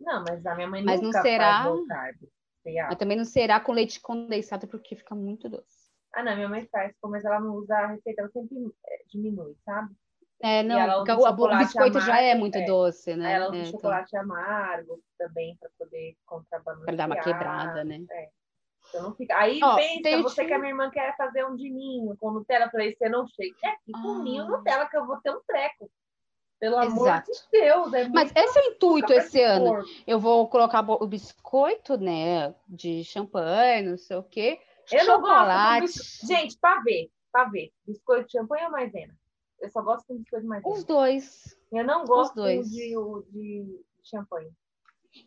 [0.00, 1.68] Não, mas a minha mãe mas nunca não será...
[1.68, 2.16] low carb.
[2.64, 5.88] Mas também não será com leite condensado, porque fica muito doce.
[6.12, 9.54] Ah, não, minha mãe faz, mas ela não usa a receita, ela sempre é, diminui,
[9.64, 9.94] sabe?
[10.42, 12.64] É, não, porque o, o biscoito amargo, já é muito é.
[12.64, 13.34] doce, né?
[13.34, 14.22] Ela usa é, chocolate então...
[14.22, 16.86] amargo também para poder contrabalancear.
[16.86, 18.04] Para dar uma quebrada, né?
[18.10, 18.28] É.
[18.94, 19.36] Não fica...
[19.36, 22.70] Aí oh, pensa, você que a minha irmã quer fazer um dininho com Nutella, eu
[22.70, 24.02] falei, você não chega aqui ah.
[24.02, 25.90] com ninho Nutella que eu vou ter um treco.
[26.58, 27.30] Pelo amor Exato.
[27.30, 27.94] de Deus.
[27.94, 29.84] É Mas esse é o intuito esse ano.
[30.06, 32.52] Eu vou colocar o biscoito, né?
[32.68, 34.60] De champanhe, não sei o quê.
[34.90, 35.80] Eu chocolate.
[35.80, 36.26] não gosto.
[36.26, 37.70] Gente, ver, para ver.
[37.86, 39.14] Biscoito de champanhe ou maisena?
[39.60, 40.74] Eu só gosto de biscoito de maisena.
[40.74, 41.56] Os dois.
[41.70, 42.94] Eu não gosto de, de,
[43.30, 44.50] de champanhe.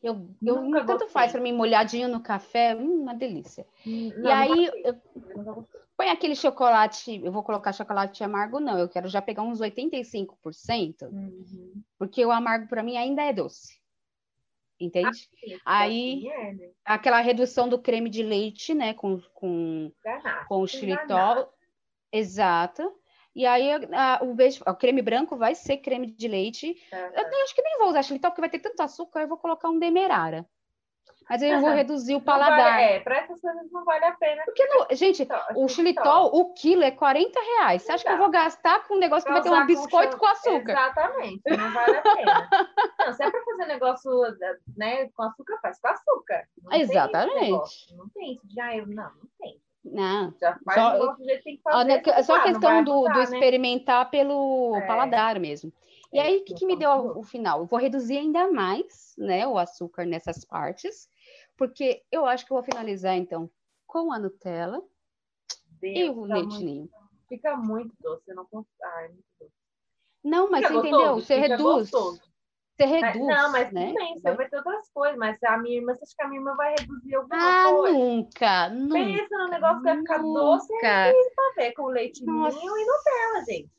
[0.02, 1.10] Eu, eu Nunca tanto gostei.
[1.10, 3.66] faz para mim molhadinho no café, hum, uma delícia.
[3.86, 5.68] Hum, não, e aí eu,
[5.98, 11.04] põe aquele chocolate, eu vou colocar chocolate amargo não, eu quero já pegar uns 85%,
[11.04, 11.84] uhum.
[11.98, 13.80] porque o amargo para mim ainda é doce.
[14.80, 15.30] Entende?
[15.64, 16.72] Ah, aí é, né?
[16.84, 19.92] aquela redução do creme de leite, né, com com,
[20.48, 21.54] com o xilitol.
[22.12, 22.92] Exato.
[23.36, 26.76] E aí a, o, beijo, o creme branco vai ser creme de leite.
[26.92, 27.00] Uhum.
[27.00, 29.70] Eu acho que nem vou usar xilitol, porque vai ter tanto açúcar, eu vou colocar
[29.70, 30.46] um demerara.
[31.30, 32.58] Mas aí eu vou reduzir o paladar.
[32.58, 34.44] Vale, é, para essas coisas não vale a pena.
[34.44, 37.84] Porque, não, gente, o xilitol, o quilo é 40 reais.
[37.84, 40.26] Você acha que eu vou gastar com um negócio que vai ter um biscoito com,
[40.26, 40.72] com açúcar?
[40.74, 42.50] Exatamente, não vale a pena.
[43.00, 44.12] não, se é para fazer negócio
[44.76, 46.48] né, com açúcar, faz com açúcar.
[46.64, 47.88] Não Exatamente.
[47.88, 49.62] Tem não tem isso de, ah, eu, não, não tem.
[49.84, 50.34] Não.
[50.40, 51.86] Já faz só, do jeito que tem que fazer.
[51.86, 53.24] Né, só a questão do, do, né?
[53.24, 54.86] experimentar pelo é.
[54.86, 55.74] paladar mesmo.
[56.14, 57.62] E é, aí, o que, que me deu o final?
[57.62, 61.10] Eu vou reduzir ainda mais né, o açúcar nessas partes,
[61.56, 63.50] porque eu acho que eu vou finalizar, então,
[63.88, 64.82] com a Nutella
[65.80, 66.90] Deus, e o leite ninho.
[67.30, 68.76] Fica muito doce, eu não consigo.
[68.84, 69.54] Ah, é muito doce.
[70.24, 71.26] Não, mas fica você gostoso, entendeu?
[71.26, 71.92] Você reduz.
[71.92, 72.31] Gostoso.
[72.82, 73.26] Você reduz.
[73.26, 73.94] Mas, não, mas né?
[73.94, 76.40] bem, você vai ter outras coisas, mas a minha irmã, você acha que a minha
[76.40, 77.98] irmã vai reduzir alguma ah, coisa?
[77.98, 78.94] Nunca, nunca.
[78.96, 82.58] Pensa no negócio que vai ficar doce e pra ver com leite Nossa.
[82.58, 83.70] ninho e Nutella, gente.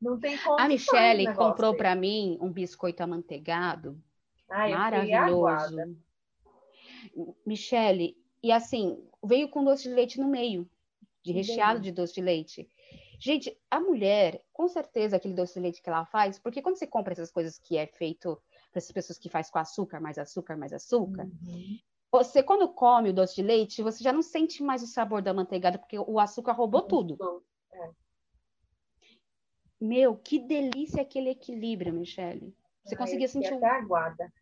[0.00, 0.58] Não tem como.
[0.58, 4.00] A Michelle comprou para mim um biscoito amanteigado.
[4.50, 5.76] Ai, maravilhoso.
[7.44, 10.66] Michelle, e assim, veio com doce de leite no meio,
[11.22, 12.68] de recheado de doce de leite.
[13.22, 16.86] Gente, a mulher, com certeza, aquele doce de leite que ela faz, porque quando você
[16.86, 20.56] compra essas coisas que é feito para essas pessoas que faz com açúcar, mais açúcar,
[20.56, 21.78] mais açúcar, uhum.
[22.10, 25.34] você quando come o doce de leite, você já não sente mais o sabor da
[25.34, 27.44] manteigada, porque o açúcar roubou tudo.
[27.70, 27.90] É.
[29.78, 32.56] Meu, que delícia aquele equilíbrio, Michele.
[32.82, 33.52] Você Ai, conseguia sentir.
[33.52, 34.32] Até aguarda.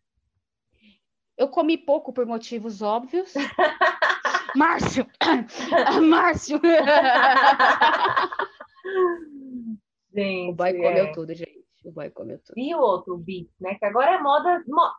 [1.37, 3.33] Eu comi pouco por motivos óbvios.
[4.55, 5.05] Márcio!
[6.09, 6.61] Márcio!
[10.13, 11.11] gente, o boy comeu é.
[11.11, 11.59] tudo, gente.
[11.85, 12.57] O boy comeu tudo.
[12.57, 13.75] E o outro, o Beats, né?
[13.75, 14.63] Que agora é moda.
[14.67, 14.91] Mo...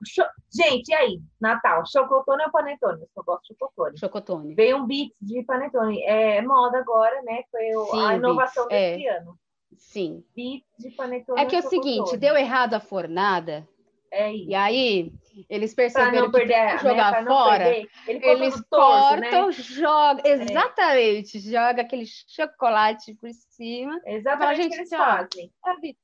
[0.51, 1.21] Gente, e aí?
[1.41, 3.03] Natal, chocotone ou panetone?
[3.03, 3.99] Eu só gosto de chocotone.
[3.99, 4.55] Chocotone.
[4.55, 6.03] Veio um Beats de panetone.
[6.03, 7.45] É moda agora, né?
[7.51, 9.19] Foi Sim, a inovação Beats, desse é.
[9.19, 9.39] ano.
[9.77, 10.25] Sim.
[10.35, 11.41] Beats de panetone.
[11.41, 13.69] É que é o seguinte, deu errado a fornada.
[14.11, 14.51] É isso.
[14.51, 15.13] E aí,
[15.49, 17.25] eles perceberam que perder, jogar né?
[17.25, 19.53] fora, perder, ele eles cortam, né?
[19.53, 20.31] jogam, é.
[20.31, 21.41] exatamente, é.
[21.41, 24.01] joga aquele chocolate por cima.
[24.05, 25.53] Exatamente o que eles fazem.
[25.65, 25.99] Sabe?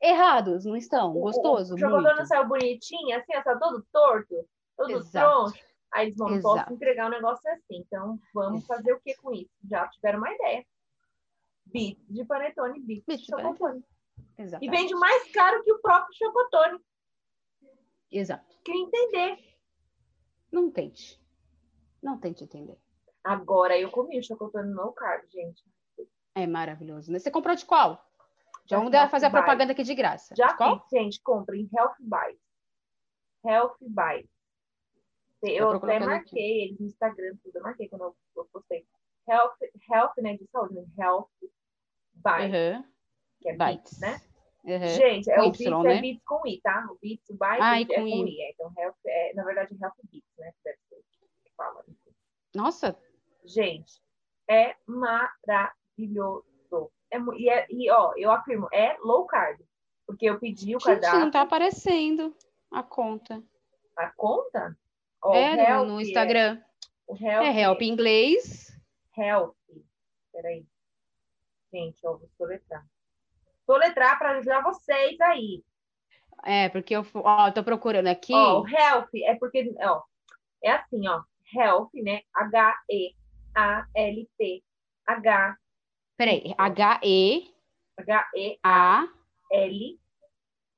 [0.00, 1.12] Errados, não estão?
[1.12, 4.34] Gostoso, O chocolate não saiu bonitinho, assim, está todo torto,
[4.76, 5.52] todo Exato.
[5.52, 5.64] troncho.
[5.92, 8.66] Aí eles vão, não posso entregar um negócio assim, então vamos Exato.
[8.66, 9.50] fazer o que com isso?
[9.70, 10.66] Já tiveram uma ideia.
[11.66, 13.84] Bits de panetone, bits de chocotone.
[14.60, 16.78] E vende mais caro que o próprio chocotone.
[18.14, 18.56] Exato.
[18.64, 19.38] Quer entender.
[20.52, 21.20] Não tente.
[22.00, 22.78] Não tente entender.
[23.24, 25.64] Agora eu comi chocotone no carb, gente.
[26.34, 27.10] É maravilhoso.
[27.10, 27.18] Né?
[27.18, 28.04] Você comprou de qual?
[28.66, 30.34] Já vamos fazer a propaganda aqui de graça.
[30.36, 30.86] Já de qual?
[30.92, 32.42] Gente, compra em Health Bites.
[33.44, 34.30] Health Bites.
[35.42, 37.56] Eu até marquei eles no Instagram, tudo.
[37.56, 38.86] Eu marquei quando eu postei.
[39.28, 39.56] Health,
[39.90, 40.86] health, né, de saúde, né?
[40.98, 41.28] Health
[42.14, 42.54] Bites.
[42.54, 42.84] Uhum.
[43.40, 44.20] Que é Bites, né?
[44.64, 44.88] Uhum.
[44.88, 45.98] Gente, é, o Beats é né?
[45.98, 46.88] é Beats com I, tá?
[46.90, 48.30] O Beats, o Byte Ai, é com, I.
[48.30, 48.40] I.
[48.40, 50.54] É, então, health, é, na verdade, Health Beats, né?
[50.64, 50.96] Deve ser
[51.44, 51.84] que fala.
[52.54, 52.98] Nossa!
[53.44, 54.00] Gente,
[54.48, 56.44] é maravilhoso.
[57.10, 59.60] É, e, é, e, ó, eu afirmo, é low carb.
[60.06, 61.20] Porque eu pedi o Gente, cadastro.
[61.20, 62.34] não tá aparecendo
[62.70, 63.42] a conta.
[63.96, 64.76] A conta?
[65.22, 66.62] Oh, é, no, no Instagram.
[67.06, 68.72] O help, é help em inglês.
[69.16, 69.54] Help.
[70.32, 70.66] Peraí.
[71.70, 72.84] Gente, ó, vou soletrar
[73.66, 75.62] soletrar para ajudar vocês aí.
[76.44, 78.34] É, porque eu ó, tô procurando aqui.
[78.34, 80.02] Ó, o health é porque, ó,
[80.62, 81.22] é assim, ó,
[81.54, 82.20] health, né?
[82.34, 83.14] H-E-A-L-T.
[85.06, 85.56] H.
[86.16, 87.54] Peraí, H-E.
[87.98, 89.08] H-E-A.
[89.52, 90.00] L.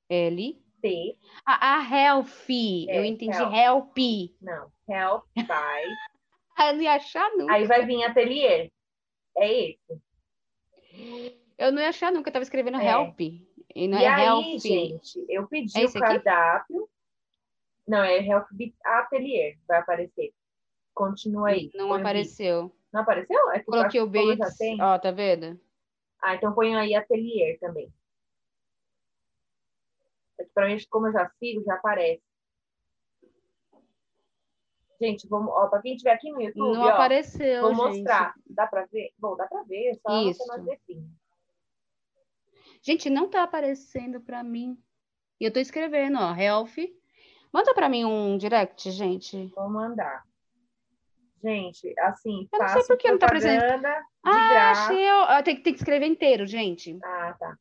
[0.08, 0.62] L.
[0.82, 1.18] T.
[1.44, 2.48] A, a health.
[2.88, 3.96] É, eu entendi help.
[4.40, 5.84] Não, help vai.
[6.68, 7.52] eu não ia achar nunca.
[7.52, 8.70] Aí vai vir atelier.
[9.36, 10.02] É esse.
[11.58, 12.86] Eu não ia achar nunca, eu tava escrevendo é.
[12.86, 13.20] help.
[13.20, 14.60] E não e é aí, help.
[14.60, 16.84] gente, eu pedi é o cardápio.
[16.84, 16.90] Aqui?
[17.86, 18.46] Não, é Help
[18.84, 20.34] Atelier, vai aparecer.
[20.92, 21.70] Continua aí.
[21.74, 22.74] Não apareceu.
[22.92, 23.50] Não apareceu?
[23.52, 24.58] É que Coloquei o Bates.
[24.80, 25.60] Ó, tá vendo?
[26.20, 27.92] Ah, então põe aí Atelier também.
[30.38, 32.22] É pra mim, como eu já sigo, já aparece.
[35.00, 38.34] Gente, vamos, ó, pra quem estiver aqui no YouTube, não ó, apareceu, vou mostrar.
[38.46, 39.12] Dá pra ver?
[39.18, 40.38] Bom, dá pra ver, só Isso.
[40.38, 40.80] você
[42.86, 44.78] Gente, não tá aparecendo para mim.
[45.40, 46.76] E eu tô escrevendo, ó, health.
[47.52, 49.52] Manda para mim um direct, gente.
[49.56, 50.22] Vou mandar.
[51.42, 53.84] Gente, assim, eu não sei por que não tá aparecendo.
[54.22, 55.02] Ah, achei.
[55.02, 55.42] Eu...
[55.42, 56.96] Tem, tem que escrever inteiro, gente.
[57.02, 57.56] Ah, tá.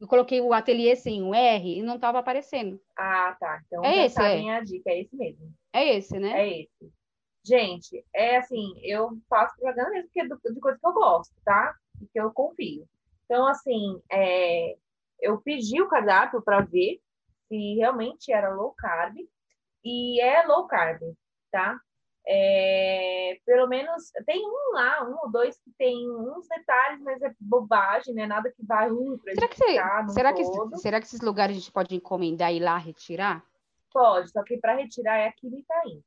[0.00, 2.80] Eu coloquei o ateliê sem o R e não tava aparecendo.
[2.96, 3.60] Ah, tá.
[3.66, 4.36] Então é esse, é.
[4.38, 5.52] minha dica, é esse mesmo.
[5.72, 6.40] É esse, né?
[6.40, 6.92] É esse.
[7.44, 11.34] Gente, é assim, eu faço propaganda mesmo porque é do, de coisa que eu gosto,
[11.44, 11.74] tá?
[12.00, 12.86] E que eu confio.
[13.28, 14.74] Então, assim, é,
[15.20, 16.98] eu pedi o cardápio para ver
[17.46, 19.16] se realmente era low carb,
[19.84, 21.02] e é low carb,
[21.52, 21.78] tá?
[22.26, 27.34] É, pelo menos tem um lá, um ou dois que tem uns detalhes, mas é
[27.38, 28.26] bobagem, né?
[28.26, 31.72] Nada que vai um será que, você, será, que, será que esses lugares a gente
[31.72, 33.44] pode encomendar e ir lá retirar?
[33.92, 36.02] Pode, só que para retirar é aqui no Itaim.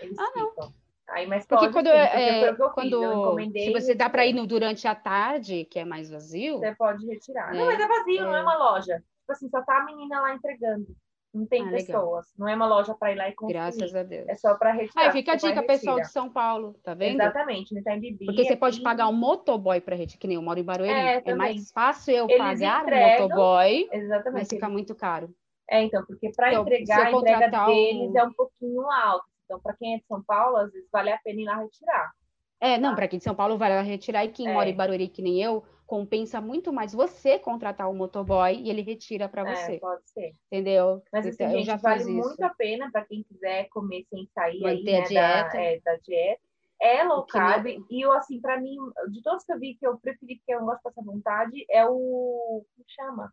[0.00, 0.54] Eles ah, ficam.
[0.56, 0.87] não.
[1.10, 4.46] Aí, mas porque pode, quando, sim, é, porque quando se você dá para ir no,
[4.46, 7.54] durante a tarde, que é mais vazio, você pode retirar.
[7.54, 8.24] É, não, mas é vazio, é.
[8.24, 9.02] não é uma loja.
[9.20, 10.86] Tipo assim, só tá a menina lá entregando.
[11.32, 12.26] Não tem ah, pessoas.
[12.26, 12.38] Legal.
[12.38, 13.52] Não é uma loja para ir lá e consumir.
[13.54, 14.28] Graças a Deus.
[14.28, 15.04] É só para retirar.
[15.04, 17.20] Aí fica a dica, pessoal de São Paulo, tá vendo?
[17.20, 18.24] Exatamente, não tem bebida.
[18.26, 20.92] Porque você pode pagar um motoboy para retirar, que nem eu moro em Barueri.
[20.92, 24.32] É, é mais fácil eu Eles pagar entregam, um motoboy, exatamente.
[24.32, 25.34] mas fica muito caro.
[25.70, 29.37] É, então, porque para então, entregar, a entrega deles é um pouquinho alta.
[29.48, 32.12] Então, para quem é de São Paulo, às vezes vale a pena ir lá retirar.
[32.60, 34.52] É, não, para quem de São Paulo vale lá retirar e quem é.
[34.52, 38.68] mora em Barueri, que nem eu, compensa muito mais você contratar o um motoboy e
[38.68, 39.74] ele retira para é, você.
[39.76, 40.34] É, pode ser.
[40.46, 41.02] Entendeu?
[41.10, 44.60] Mas assim, então, gente, já vale muito a pena para quem quiser comer sem sair
[44.60, 45.56] Manter aí, né, a dieta.
[45.56, 46.42] Da, é, da dieta.
[46.82, 47.66] é low carb.
[47.66, 47.86] Não...
[47.90, 48.76] E eu, assim, para mim,
[49.10, 51.64] de todos que eu vi, que eu preferi, que eu não gosto de passar vontade,
[51.70, 52.64] é o.
[52.74, 53.32] Como chama?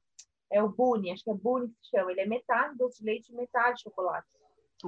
[0.49, 2.11] É o Bune, acho que é Bune que se chama.
[2.11, 4.27] Ele é metade doce de leite e metade chocolate.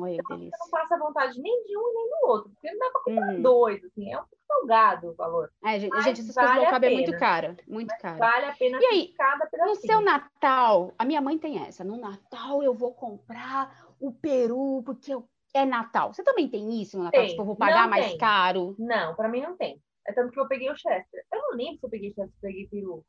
[0.02, 0.58] Olha, então, delícia.
[0.60, 3.42] Não passa vontade nem de um nem do outro, porque não dá pra comprar uhum.
[3.42, 5.52] dois, assim, é um pouco salgado o valor.
[5.64, 8.18] É, gente, gente essas vale coisas low é muito cara, muito cara.
[8.18, 9.76] Vale a pena e aí, cada pedacinho.
[9.76, 14.84] No seu Natal, a minha mãe tem essa, no Natal eu vou comprar o peru,
[14.86, 15.16] porque
[15.54, 16.14] é Natal.
[16.14, 17.22] Você também tem isso no Natal?
[17.22, 17.30] Tem.
[17.30, 18.18] Tipo, eu vou pagar não mais tem.
[18.18, 18.76] caro?
[18.78, 19.82] Não, pra mim não tem.
[20.08, 21.26] É tanto que eu peguei o Chester.
[21.34, 23.04] Eu não lembro se eu peguei Chester, eu peguei peru.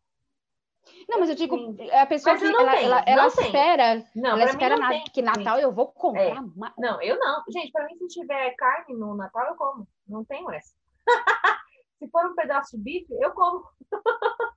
[1.09, 4.76] Não, mas eu digo, a pessoa que ela, tenho, ela, ela espera, não, ela espera
[4.76, 5.64] não na, que Natal gente.
[5.64, 6.22] eu vou comprar.
[6.22, 6.41] É.
[6.78, 7.43] Não, eu não.
[7.49, 9.89] Gente, para mim, se tiver carne no Natal, eu como.
[10.07, 10.74] Não tenho essa.
[11.99, 13.64] se for um pedaço de bife, eu como.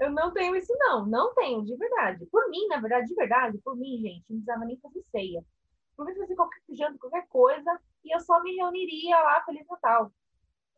[0.00, 1.06] eu não tenho isso, não.
[1.06, 2.26] Não tenho, de verdade.
[2.26, 5.44] Por mim, na verdade, de verdade, por mim, gente, não precisava nem fazer ceia.
[5.96, 10.10] Por mim, fazer qualquer janta, qualquer coisa, e eu só me reuniria lá, Feliz Natal.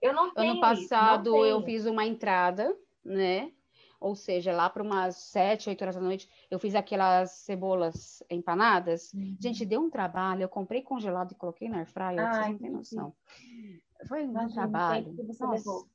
[0.00, 3.50] Eu não tenho Ano passado, isso, eu fiz uma entrada, né?
[4.00, 9.12] Ou seja, lá para umas sete, oito horas da noite, eu fiz aquelas cebolas empanadas.
[9.12, 9.36] Uhum.
[9.40, 10.42] Gente, deu um trabalho.
[10.42, 13.14] Eu comprei congelado e coloquei na airfryer, vocês não têm noção.
[14.08, 15.16] Foi um Imagina, trabalho.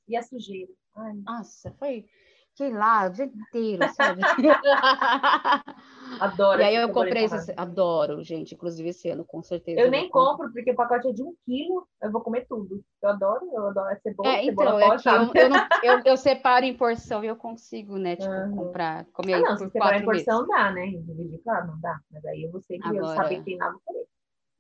[0.08, 0.72] E a sujeira.
[0.96, 1.14] Ai.
[1.26, 2.06] Nossa, foi
[2.52, 4.22] fiquei lá o dia inteiro, sabe?
[6.20, 6.62] adoro.
[6.62, 9.80] E aí eu comprei esse, adoro, gente, inclusive esse ano, com certeza.
[9.80, 12.84] Eu, eu nem compro, porque o pacote é de um quilo, eu vou comer tudo.
[13.02, 16.18] Eu adoro, eu adoro é cebola, é, então, é que eu, eu, não, eu, eu,
[16.18, 18.56] separo em porção e eu consigo, né, tipo, uhum.
[18.56, 20.88] comprar, comer ah, não, se separar em porção dá, né?
[20.88, 22.00] Dividir, claro, não dá.
[22.12, 23.96] Mas aí eu vou ser que Agora, eu saber que tem nada por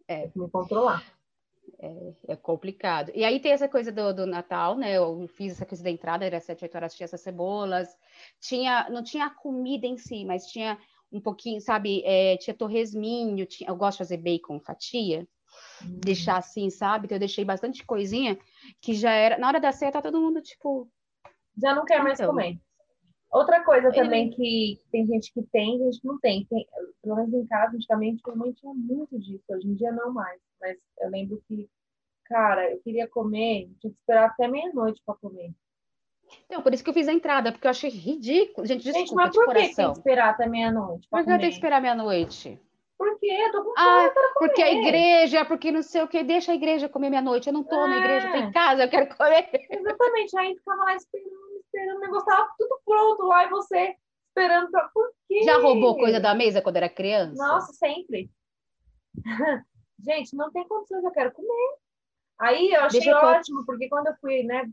[0.08, 0.32] É.
[0.36, 1.04] me controlar
[1.82, 3.12] é, é, complicado.
[3.16, 4.96] E aí tem essa coisa do, do, Natal, né?
[4.96, 7.90] Eu fiz essa coisa da entrada, era sete, oito horas, tinha essas cebolas.
[8.40, 10.78] Tinha, não tinha a comida em si, mas tinha
[11.12, 12.04] um pouquinho, sabe?
[12.06, 15.28] É, tinha torresminho, tinha, eu gosto de fazer bacon fatia,
[15.84, 16.00] hum.
[16.04, 17.06] deixar assim, sabe?
[17.06, 18.38] Então eu deixei bastante coisinha
[18.80, 19.40] que já era.
[19.40, 20.88] Na hora da ceia, tá todo mundo tipo.
[21.60, 22.60] Já não quer mais então, comer.
[23.32, 24.36] Outra coisa também Ele...
[24.36, 26.46] que tem gente que tem, gente que não tem.
[26.46, 26.68] tem
[27.02, 29.44] pelo menos em casa, antigamente, minha mãe tinha muito disso.
[29.50, 30.40] Hoje em dia, não mais.
[30.60, 31.70] Mas eu lembro que,
[32.26, 35.54] cara, eu queria comer, tinha que esperar até meia-noite para comer.
[36.46, 38.68] Então, por isso que eu fiz a entrada, porque eu achei ridículo.
[38.68, 41.08] Gente, desculpa, gente, mas por que tem que esperar até meia-noite?
[41.10, 42.60] Por que eu tenho que esperar meia-noite?
[42.98, 43.32] Por quê?
[43.32, 46.88] Eu tô com ah, porque a igreja, porque não sei o que, deixa a igreja
[46.88, 47.48] comer meia-noite.
[47.48, 47.88] Eu não tô é.
[47.88, 49.50] na igreja, eu tô em casa, eu quero comer.
[49.72, 53.96] Exatamente, aí ficava lá esperando, o negócio tava tudo pronto lá e você
[54.28, 54.90] esperando pra...
[54.90, 55.44] Por quê?
[55.44, 57.36] Já roubou coisa da mesa quando era criança?
[57.36, 58.30] Nossa, sempre.
[60.00, 61.78] Gente, não tem condições, eu quero comer.
[62.40, 63.18] Aí eu achei eu...
[63.18, 64.64] ótimo, porque quando eu fui, né,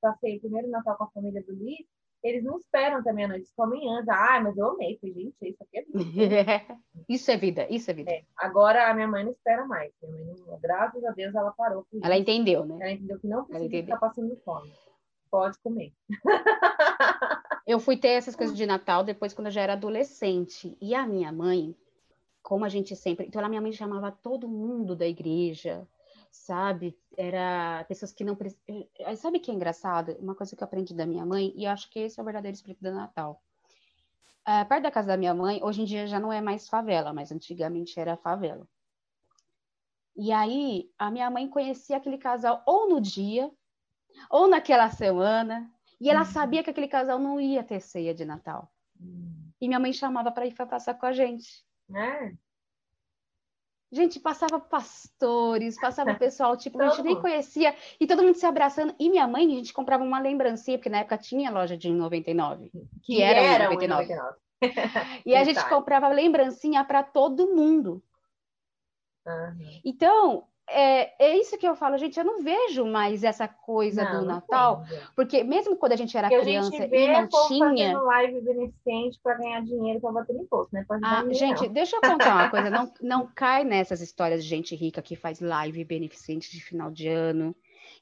[0.00, 1.84] passei o primeiro Natal com a família do Luiz,
[2.22, 4.08] eles não esperam também a noite, eles comem antes.
[4.08, 6.78] Ah, mas eu amei, falei, gente, isso aqui é vida.
[7.08, 8.10] isso é vida, isso é vida.
[8.10, 8.24] É.
[8.36, 9.92] Agora a minha mãe não espera mais.
[10.02, 11.86] Minha mãe, não, graças a Deus, ela parou.
[12.02, 12.76] Ela entendeu, né?
[12.80, 14.72] Ela entendeu que não precisa ficar passando fome.
[15.36, 15.92] Pode comer.
[17.66, 20.74] eu fui ter essas coisas de Natal depois quando eu já era adolescente.
[20.80, 21.76] E a minha mãe,
[22.42, 23.26] como a gente sempre.
[23.26, 25.86] Então, a minha mãe chamava todo mundo da igreja,
[26.30, 26.98] sabe?
[27.18, 28.34] Era pessoas que não.
[28.98, 30.16] Eh, sabe que é engraçado?
[30.20, 32.54] Uma coisa que eu aprendi da minha mãe, e acho que esse é o verdadeiro
[32.54, 33.42] espírito do Natal.
[34.48, 37.12] Uh, perto da casa da minha mãe, hoje em dia já não é mais favela,
[37.12, 38.66] mas antigamente era favela.
[40.16, 43.52] E aí, a minha mãe conhecia aquele casal ou no dia,
[44.30, 46.26] ou naquela semana, e ela uhum.
[46.26, 48.70] sabia que aquele casal não ia ter ceia de Natal.
[49.00, 49.50] Uhum.
[49.60, 51.64] E minha mãe chamava para ir passar com a gente.
[51.94, 52.32] É.
[53.90, 58.94] Gente, passava pastores, passava pessoal, tipo, a gente nem conhecia, e todo mundo se abraçando.
[58.98, 62.70] E minha mãe, a gente comprava uma lembrancinha, porque na época tinha loja de 99,
[62.70, 64.14] que, que era, era 99.
[64.14, 65.22] 99.
[65.24, 68.02] e a gente comprava lembrancinha para todo mundo.
[69.26, 69.80] Uhum.
[69.84, 74.20] Então, é, é isso que eu falo, gente, eu não vejo mais essa coisa não,
[74.20, 79.38] do Natal, porque mesmo quando a gente era criança e não tinha live beneficente para
[79.38, 80.84] ganhar dinheiro para bater imposto, né?
[81.02, 85.00] Ah, gente, deixa eu contar uma coisa, não, não cai nessas histórias de gente rica
[85.00, 87.54] que faz live beneficente de final de ano,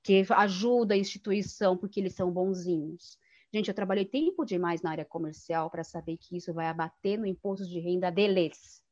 [0.03, 3.19] que ajuda a instituição porque eles são bonzinhos.
[3.53, 7.27] Gente, eu trabalhei tempo demais na área comercial para saber que isso vai abater no
[7.27, 8.83] imposto de renda deles.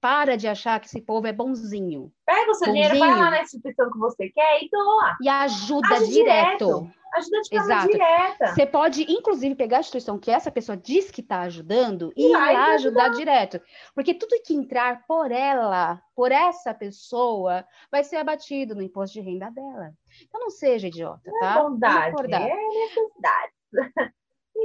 [0.00, 2.12] Para de achar que esse povo é bonzinho.
[2.24, 2.90] Pega o seu bonzinho.
[2.90, 5.16] dinheiro, vai lá na instituição que você quer e doa.
[5.20, 6.66] E ajuda direto.
[6.66, 6.92] direto.
[7.14, 7.88] Ajuda de forma Exato.
[7.88, 8.46] direta.
[8.54, 12.32] Você pode, inclusive, pegar a instituição que essa pessoa diz que está ajudando e, e
[12.32, 13.60] lá ajudar, ajudar direto.
[13.94, 19.20] Porque tudo que entrar por ela, por essa pessoa, vai ser abatido no imposto de
[19.20, 19.92] renda dela.
[20.22, 21.58] Então não seja idiota, tá?
[21.58, 24.12] É bondade, é necessidade.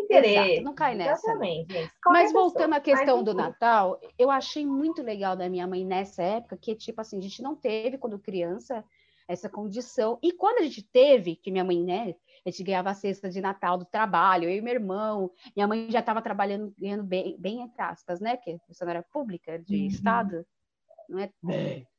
[0.03, 0.51] Interesse.
[0.51, 1.27] Exato, não cai nessa.
[1.27, 1.91] Exatamente.
[2.05, 6.57] Mas voltando à questão do Natal, eu achei muito legal da minha mãe nessa época,
[6.57, 8.83] que tipo assim, a gente não teve quando criança
[9.27, 10.19] essa condição.
[10.21, 13.41] E quando a gente teve, que minha mãe, né, a gente ganhava a cesta de
[13.41, 17.61] Natal do trabalho, eu e meu irmão, minha mãe já estava trabalhando, ganhando bem, bem
[17.61, 19.87] entre aspas, né, que é funcionária pública de uhum.
[19.87, 20.45] Estado,
[21.09, 21.29] não é,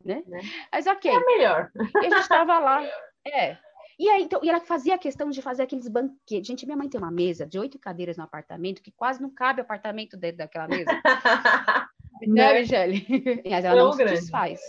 [0.04, 0.22] né?
[0.26, 0.40] né?
[0.72, 1.10] Mas ok.
[1.10, 1.70] É melhor.
[1.96, 2.82] A gente estava lá,
[3.26, 3.56] é.
[3.98, 6.46] E aí, então, e ela fazia a questão de fazer aqueles banquetes.
[6.46, 9.60] Gente, minha mãe tem uma mesa de oito cadeiras no apartamento que quase não cabe
[9.60, 10.90] apartamento dentro daquela mesa.
[12.26, 13.06] né, Michele?
[13.48, 14.60] Mas ela não se desfaz.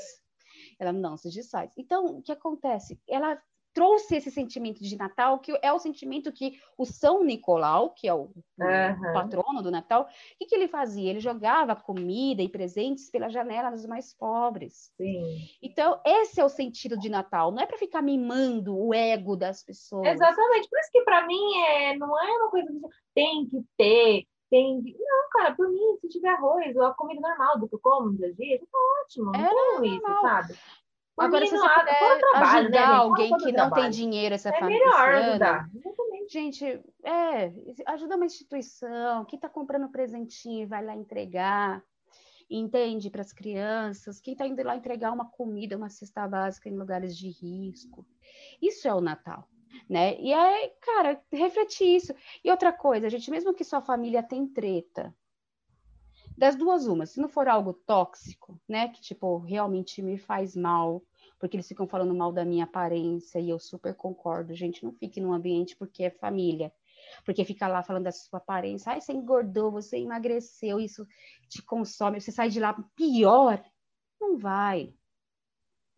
[0.80, 1.71] Ela não se desfaz.
[1.78, 2.99] Então, o que acontece?
[3.07, 3.41] Ela
[3.76, 8.13] trouxe esse sentimento de Natal, que é o sentimento que o São Nicolau, que é
[8.13, 8.21] o,
[8.57, 9.13] uhum.
[9.13, 10.07] patrono do Natal, o
[10.39, 11.09] que, que, ele fazia?
[11.09, 14.93] Ele jogava comida e presentes pela janela dos mais pobres.
[14.95, 15.49] Sim.
[15.61, 19.61] Então, esse é o sentido de Natal, não é para ficar mimando o ego das
[19.61, 20.07] pessoas.
[20.07, 22.80] Exatamente, por isso que para mim é, não é uma coisa que
[23.13, 24.95] tem que ter, tem que...
[24.97, 28.11] Não, cara, por mim, se tiver arroz ou a comida normal do que eu como
[28.11, 30.55] no dia a dia, tá ótimo, não é isso, sabe?
[31.18, 34.86] Agora, se você puder trabalho, ajudar né, alguém que não tem dinheiro, essa é família
[34.86, 35.70] melhor ajudar.
[36.30, 36.66] Gente,
[37.03, 37.53] é,
[37.86, 41.84] ajuda uma instituição que está comprando presentinho, vai lá entregar,
[42.49, 46.76] entende, para as crianças, quem está indo lá entregar uma comida, uma cesta básica em
[46.76, 48.05] lugares de risco.
[48.61, 49.47] Isso é o Natal,
[49.89, 50.20] né?
[50.20, 52.13] E é, cara, refletir isso.
[52.43, 55.13] E outra coisa, gente, mesmo que sua família tem treta,
[56.38, 61.02] das duas, uma, se não for algo tóxico, né, que tipo realmente me faz mal,
[61.40, 65.22] porque eles ficam falando mal da minha aparência e eu super concordo, gente, não fique
[65.22, 66.74] num ambiente porque é família,
[67.24, 71.08] porque fica lá falando da sua aparência, ai, você engordou, você emagreceu, isso
[71.48, 73.64] te consome, você sai de lá pior,
[74.20, 74.94] não vai,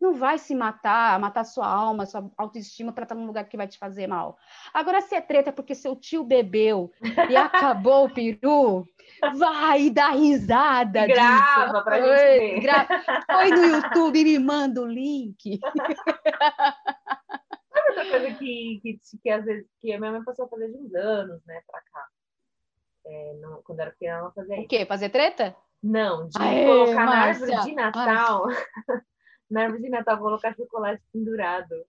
[0.00, 3.66] não vai se matar, matar sua alma, sua autoestima para estar num lugar que vai
[3.66, 4.38] te fazer mal.
[4.72, 6.92] Agora, se é treta porque seu tio bebeu
[7.28, 8.86] e acabou o peru,
[9.36, 11.06] vai dar risada.
[11.06, 11.84] Grava disso.
[11.84, 12.86] pra gente ver.
[13.26, 15.58] Foi no YouTube, me manda o link.
[17.88, 20.68] Sabe outra coisa que, que, que às vezes que a minha mãe passou a fazer
[20.70, 22.06] de uns anos, né, pra cá.
[23.06, 24.64] É, não, quando era pequena, ela fazia isso.
[24.64, 24.86] O quê?
[24.86, 25.56] Fazer treta?
[25.82, 28.46] Não, de Aê, colocar Márcia, na árvore de Natal.
[29.50, 31.84] na árvore de Natal colocar chocolate pendurado.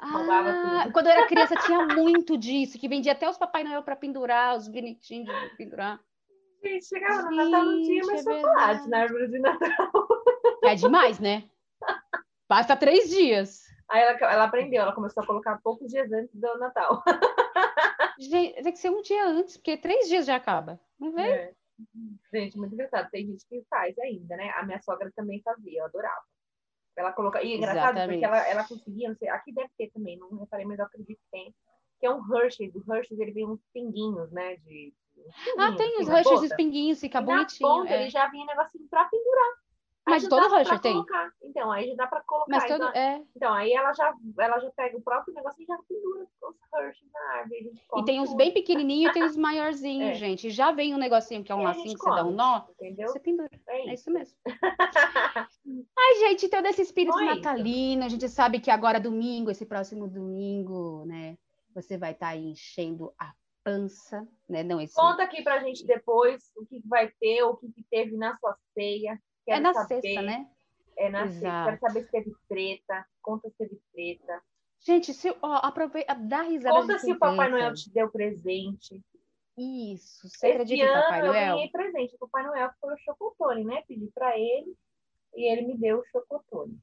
[0.00, 3.96] Ah, quando eu era criança tinha muito disso, que vendia até os Papai Noel para
[3.96, 6.00] pendurar, os bonitinhos de pendurar.
[6.62, 8.88] Gente, chegava no Natal, não tinha mais é chocolate verdade.
[8.88, 10.08] na árvore de Natal.
[10.64, 11.48] É demais, né?
[12.48, 13.62] Basta três dias.
[13.88, 17.02] Aí ela, ela aprendeu, ela começou a colocar poucos dias antes do Natal.
[18.18, 20.80] Gente, tem que ser um dia antes, porque três dias já acaba.
[20.98, 21.30] Não vem?
[21.30, 21.52] É.
[22.32, 23.08] Gente, muito engraçado.
[23.10, 24.50] Tem gente que faz ainda, né?
[24.56, 26.24] A minha sogra também fazia, eu adorava.
[26.98, 27.42] Ela coloca.
[27.42, 28.20] E é engraçado, Exatamente.
[28.20, 31.18] porque ela, ela conseguia, não sei, aqui deve ter também, não reparei, mas eu acredito
[31.18, 31.54] que tem.
[32.00, 32.74] Que é um Hershey's.
[32.74, 34.56] O Hershey's ele vem uns pinguinhos, né?
[34.58, 34.92] De,
[35.56, 37.68] ah, tem os Hershey's e pinguinhos, fica e bonitinho.
[37.68, 38.02] Ponta, é.
[38.02, 39.54] ele já vinha negocinho pra pendurar.
[40.08, 40.92] Mas todo Hershey tem.
[40.92, 41.32] Colocar.
[41.42, 42.50] Então, aí já dá pra colocar.
[42.50, 43.22] Mas todo, então, é...
[43.36, 47.08] então, aí ela já, ela já pega o próprio negócio e já pendura os Hershey
[47.12, 47.72] na árvore.
[47.96, 50.14] E tem os bem pequenininhos e tem os maiorzinhos, é.
[50.14, 50.50] gente.
[50.50, 53.08] Já vem um negocinho que é um lacinho que você dá um nó, entendeu?
[53.08, 53.48] você pendura.
[53.68, 54.36] É isso, é isso mesmo.
[55.98, 61.04] Ai, gente, então desse espírito natalino, a gente sabe que agora domingo, esse próximo domingo,
[61.06, 61.36] né,
[61.74, 63.32] você vai estar tá enchendo a
[63.68, 64.62] pança, né?
[64.62, 64.94] Não, esse...
[64.94, 69.20] Conta aqui pra gente depois o que vai ter, o que teve na sua ceia.
[69.48, 70.00] Quero é na saber.
[70.02, 70.50] sexta, né?
[70.98, 71.40] É na Exato.
[71.40, 71.64] sexta.
[71.64, 73.06] Quero saber se teve treta.
[73.22, 74.42] Conta se teve treta.
[74.80, 76.80] Gente, se, ó, aproveita, dá risada.
[76.80, 79.02] Conta se o Papai Noel te deu presente.
[79.56, 81.32] Isso, você Esse acredita em Papai Noel?
[81.32, 82.14] eu ganhei presente.
[82.14, 83.82] O Papai Noel foi o chocotone, né?
[83.88, 84.76] Pedi pra ele
[85.34, 86.78] e ele me deu o chocotone.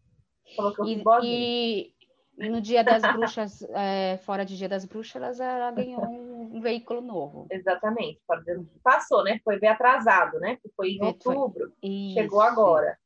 [0.55, 1.94] Falou que eu e, e,
[2.38, 6.61] e, no dia das bruxas, é, fora de dia das bruxas, ela ganhou um, um
[6.61, 7.47] veículo novo.
[7.49, 8.21] Exatamente.
[8.83, 9.39] Passou, né?
[9.43, 10.57] Foi bem atrasado, né?
[10.75, 11.73] Foi em outubro.
[11.81, 12.13] Foi...
[12.13, 12.97] Chegou agora.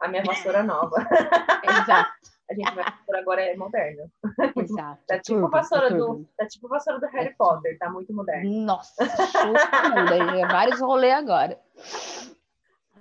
[0.00, 0.96] A minha vassoura nova.
[1.64, 2.10] Exato.
[2.48, 4.08] A gente vai por agora é moderno.
[4.56, 5.02] Exato.
[5.06, 8.48] Tá tipo turbo, vassoura do, tá tipo vassoura do Harry é Potter, tá muito moderno.
[8.64, 10.48] Nossa, show mundo.
[10.48, 11.58] Vários rolês agora.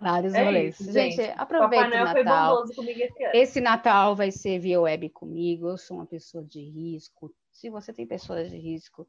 [0.05, 0.79] Vários é rolês.
[0.79, 2.63] Isso, gente, gente, aproveita o Natal.
[2.65, 5.67] Esse, esse Natal vai ser via web comigo.
[5.67, 7.33] Eu sou uma pessoa de risco.
[7.51, 9.07] Se você tem pessoas de risco,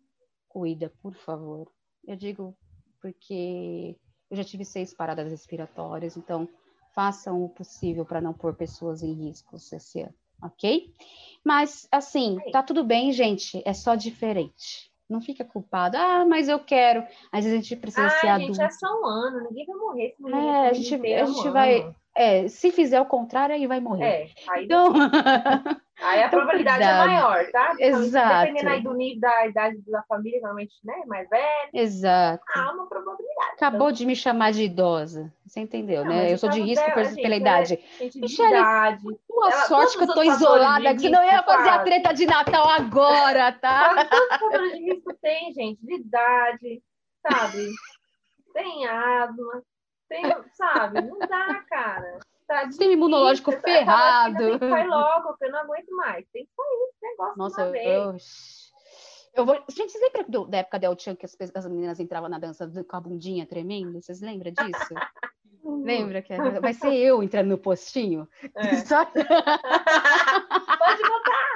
[0.48, 1.70] cuida, por favor.
[2.06, 2.56] Eu digo
[3.02, 3.94] porque
[4.30, 6.48] eu já tive seis paradas respiratórias, então
[6.94, 10.92] façam o possível para não pôr pessoas em risco esse ano ok?
[11.44, 14.90] Mas, assim, tá tudo bem, gente, é só diferente.
[15.08, 17.04] Não fica culpado, ah, mas eu quero.
[17.30, 18.54] Às vezes a gente precisa ah, ser adulto.
[18.54, 20.14] gente, é só um ano, ninguém vai morrer.
[20.16, 21.94] Se é, a gente, a gente vai.
[22.16, 24.04] É, se fizer o contrário, aí vai morrer.
[24.04, 24.92] É, aí, então...
[25.98, 27.08] Aí a então, probabilidade é cuidado.
[27.08, 27.74] é maior, tá?
[27.78, 28.46] Exato.
[28.46, 30.94] Dependendo aí do nível da idade da família, normalmente, né?
[31.06, 31.70] Mais velho.
[31.72, 32.44] Exato.
[32.54, 33.52] Há uma probabilidade.
[33.54, 33.92] Acabou então...
[33.92, 35.32] de me chamar de idosa.
[35.46, 36.30] Você entendeu, não, né?
[36.30, 37.80] Eu sou de risco dela, gente, pela idade.
[37.98, 39.02] Gente Michele, idade.
[39.26, 42.26] Tua ela, sorte que eu tô isolada, que senão eu ia fazer a treta de
[42.26, 43.94] Natal agora, tá?
[44.10, 45.78] Quantos fatores de risco tem, gente?
[45.80, 46.82] De idade,
[47.26, 47.70] sabe?
[48.52, 49.62] tem asma,
[50.08, 51.02] tem, sabe?
[51.02, 52.18] Não dá, cara.
[52.46, 54.58] Tá Sistema imunológico tá, ferrado.
[54.58, 56.24] Sai logo, porque eu não aguento mais.
[56.32, 58.16] Tem que sair esse negócio Nossa, eu...
[59.34, 59.54] Eu vou...
[59.68, 62.70] Gente, vocês lembram da época da El Chan que as, as meninas entravam na dança
[62.88, 64.00] com a bundinha tremendo?
[64.00, 64.94] Vocês lembram disso?
[65.66, 68.28] Lembra que vai ser eu entrando no postinho?
[68.54, 68.76] É.
[68.86, 69.04] Só...
[69.06, 69.24] Pode
[71.02, 71.55] botar,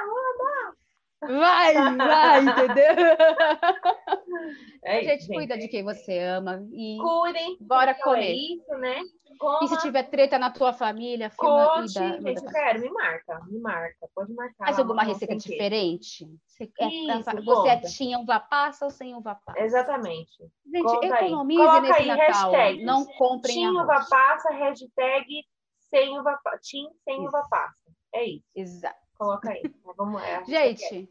[1.21, 2.95] Vai, vai, entendeu?
[4.83, 7.55] É a gente, gente, cuida de quem você ama e cuidem.
[7.61, 8.31] Bora é comer.
[8.31, 8.99] É isso, né?
[9.37, 9.59] Coma.
[9.63, 13.59] E se tiver treta na tua família, Conte, da, gente, eu quero, me marca, me
[13.59, 14.65] marca, pode marcar.
[14.65, 16.27] Faz alguma receita diferente?
[16.47, 19.59] Você, é, isso, você é tinha uva passa ou sem uva passa?
[19.59, 20.37] Exatamente.
[20.65, 21.81] Gente, Conta economize aí.
[21.81, 22.51] nesse aí, Natal.
[22.51, 25.45] Hashtag, não comprem Tim uva passa, hashtag
[25.89, 27.91] sem uva, tim sem uva passa.
[28.13, 28.45] É isso.
[28.55, 28.99] Exato.
[29.21, 29.61] Coloca aí.
[29.95, 31.07] Vamos, é, Gente,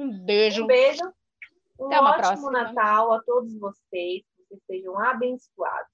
[0.00, 0.64] um beijo.
[0.64, 1.14] Um beijo.
[1.78, 2.50] Um Até ótimo próxima.
[2.50, 4.24] Natal a todos vocês.
[4.36, 5.92] Que vocês sejam abençoados.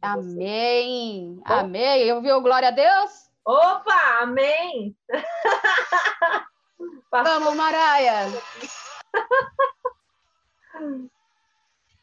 [0.00, 1.34] Amém.
[1.34, 1.58] Vocês.
[1.58, 2.02] Amém.
[2.04, 3.32] Eu vi o glória a Deus?
[3.44, 4.96] Opa, amém.
[7.10, 8.26] Vamos, Maraia.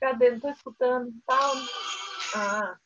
[0.01, 0.31] Cadê?
[0.31, 1.13] Não estou escutando.
[1.25, 1.51] Tá...
[2.35, 2.77] Ah.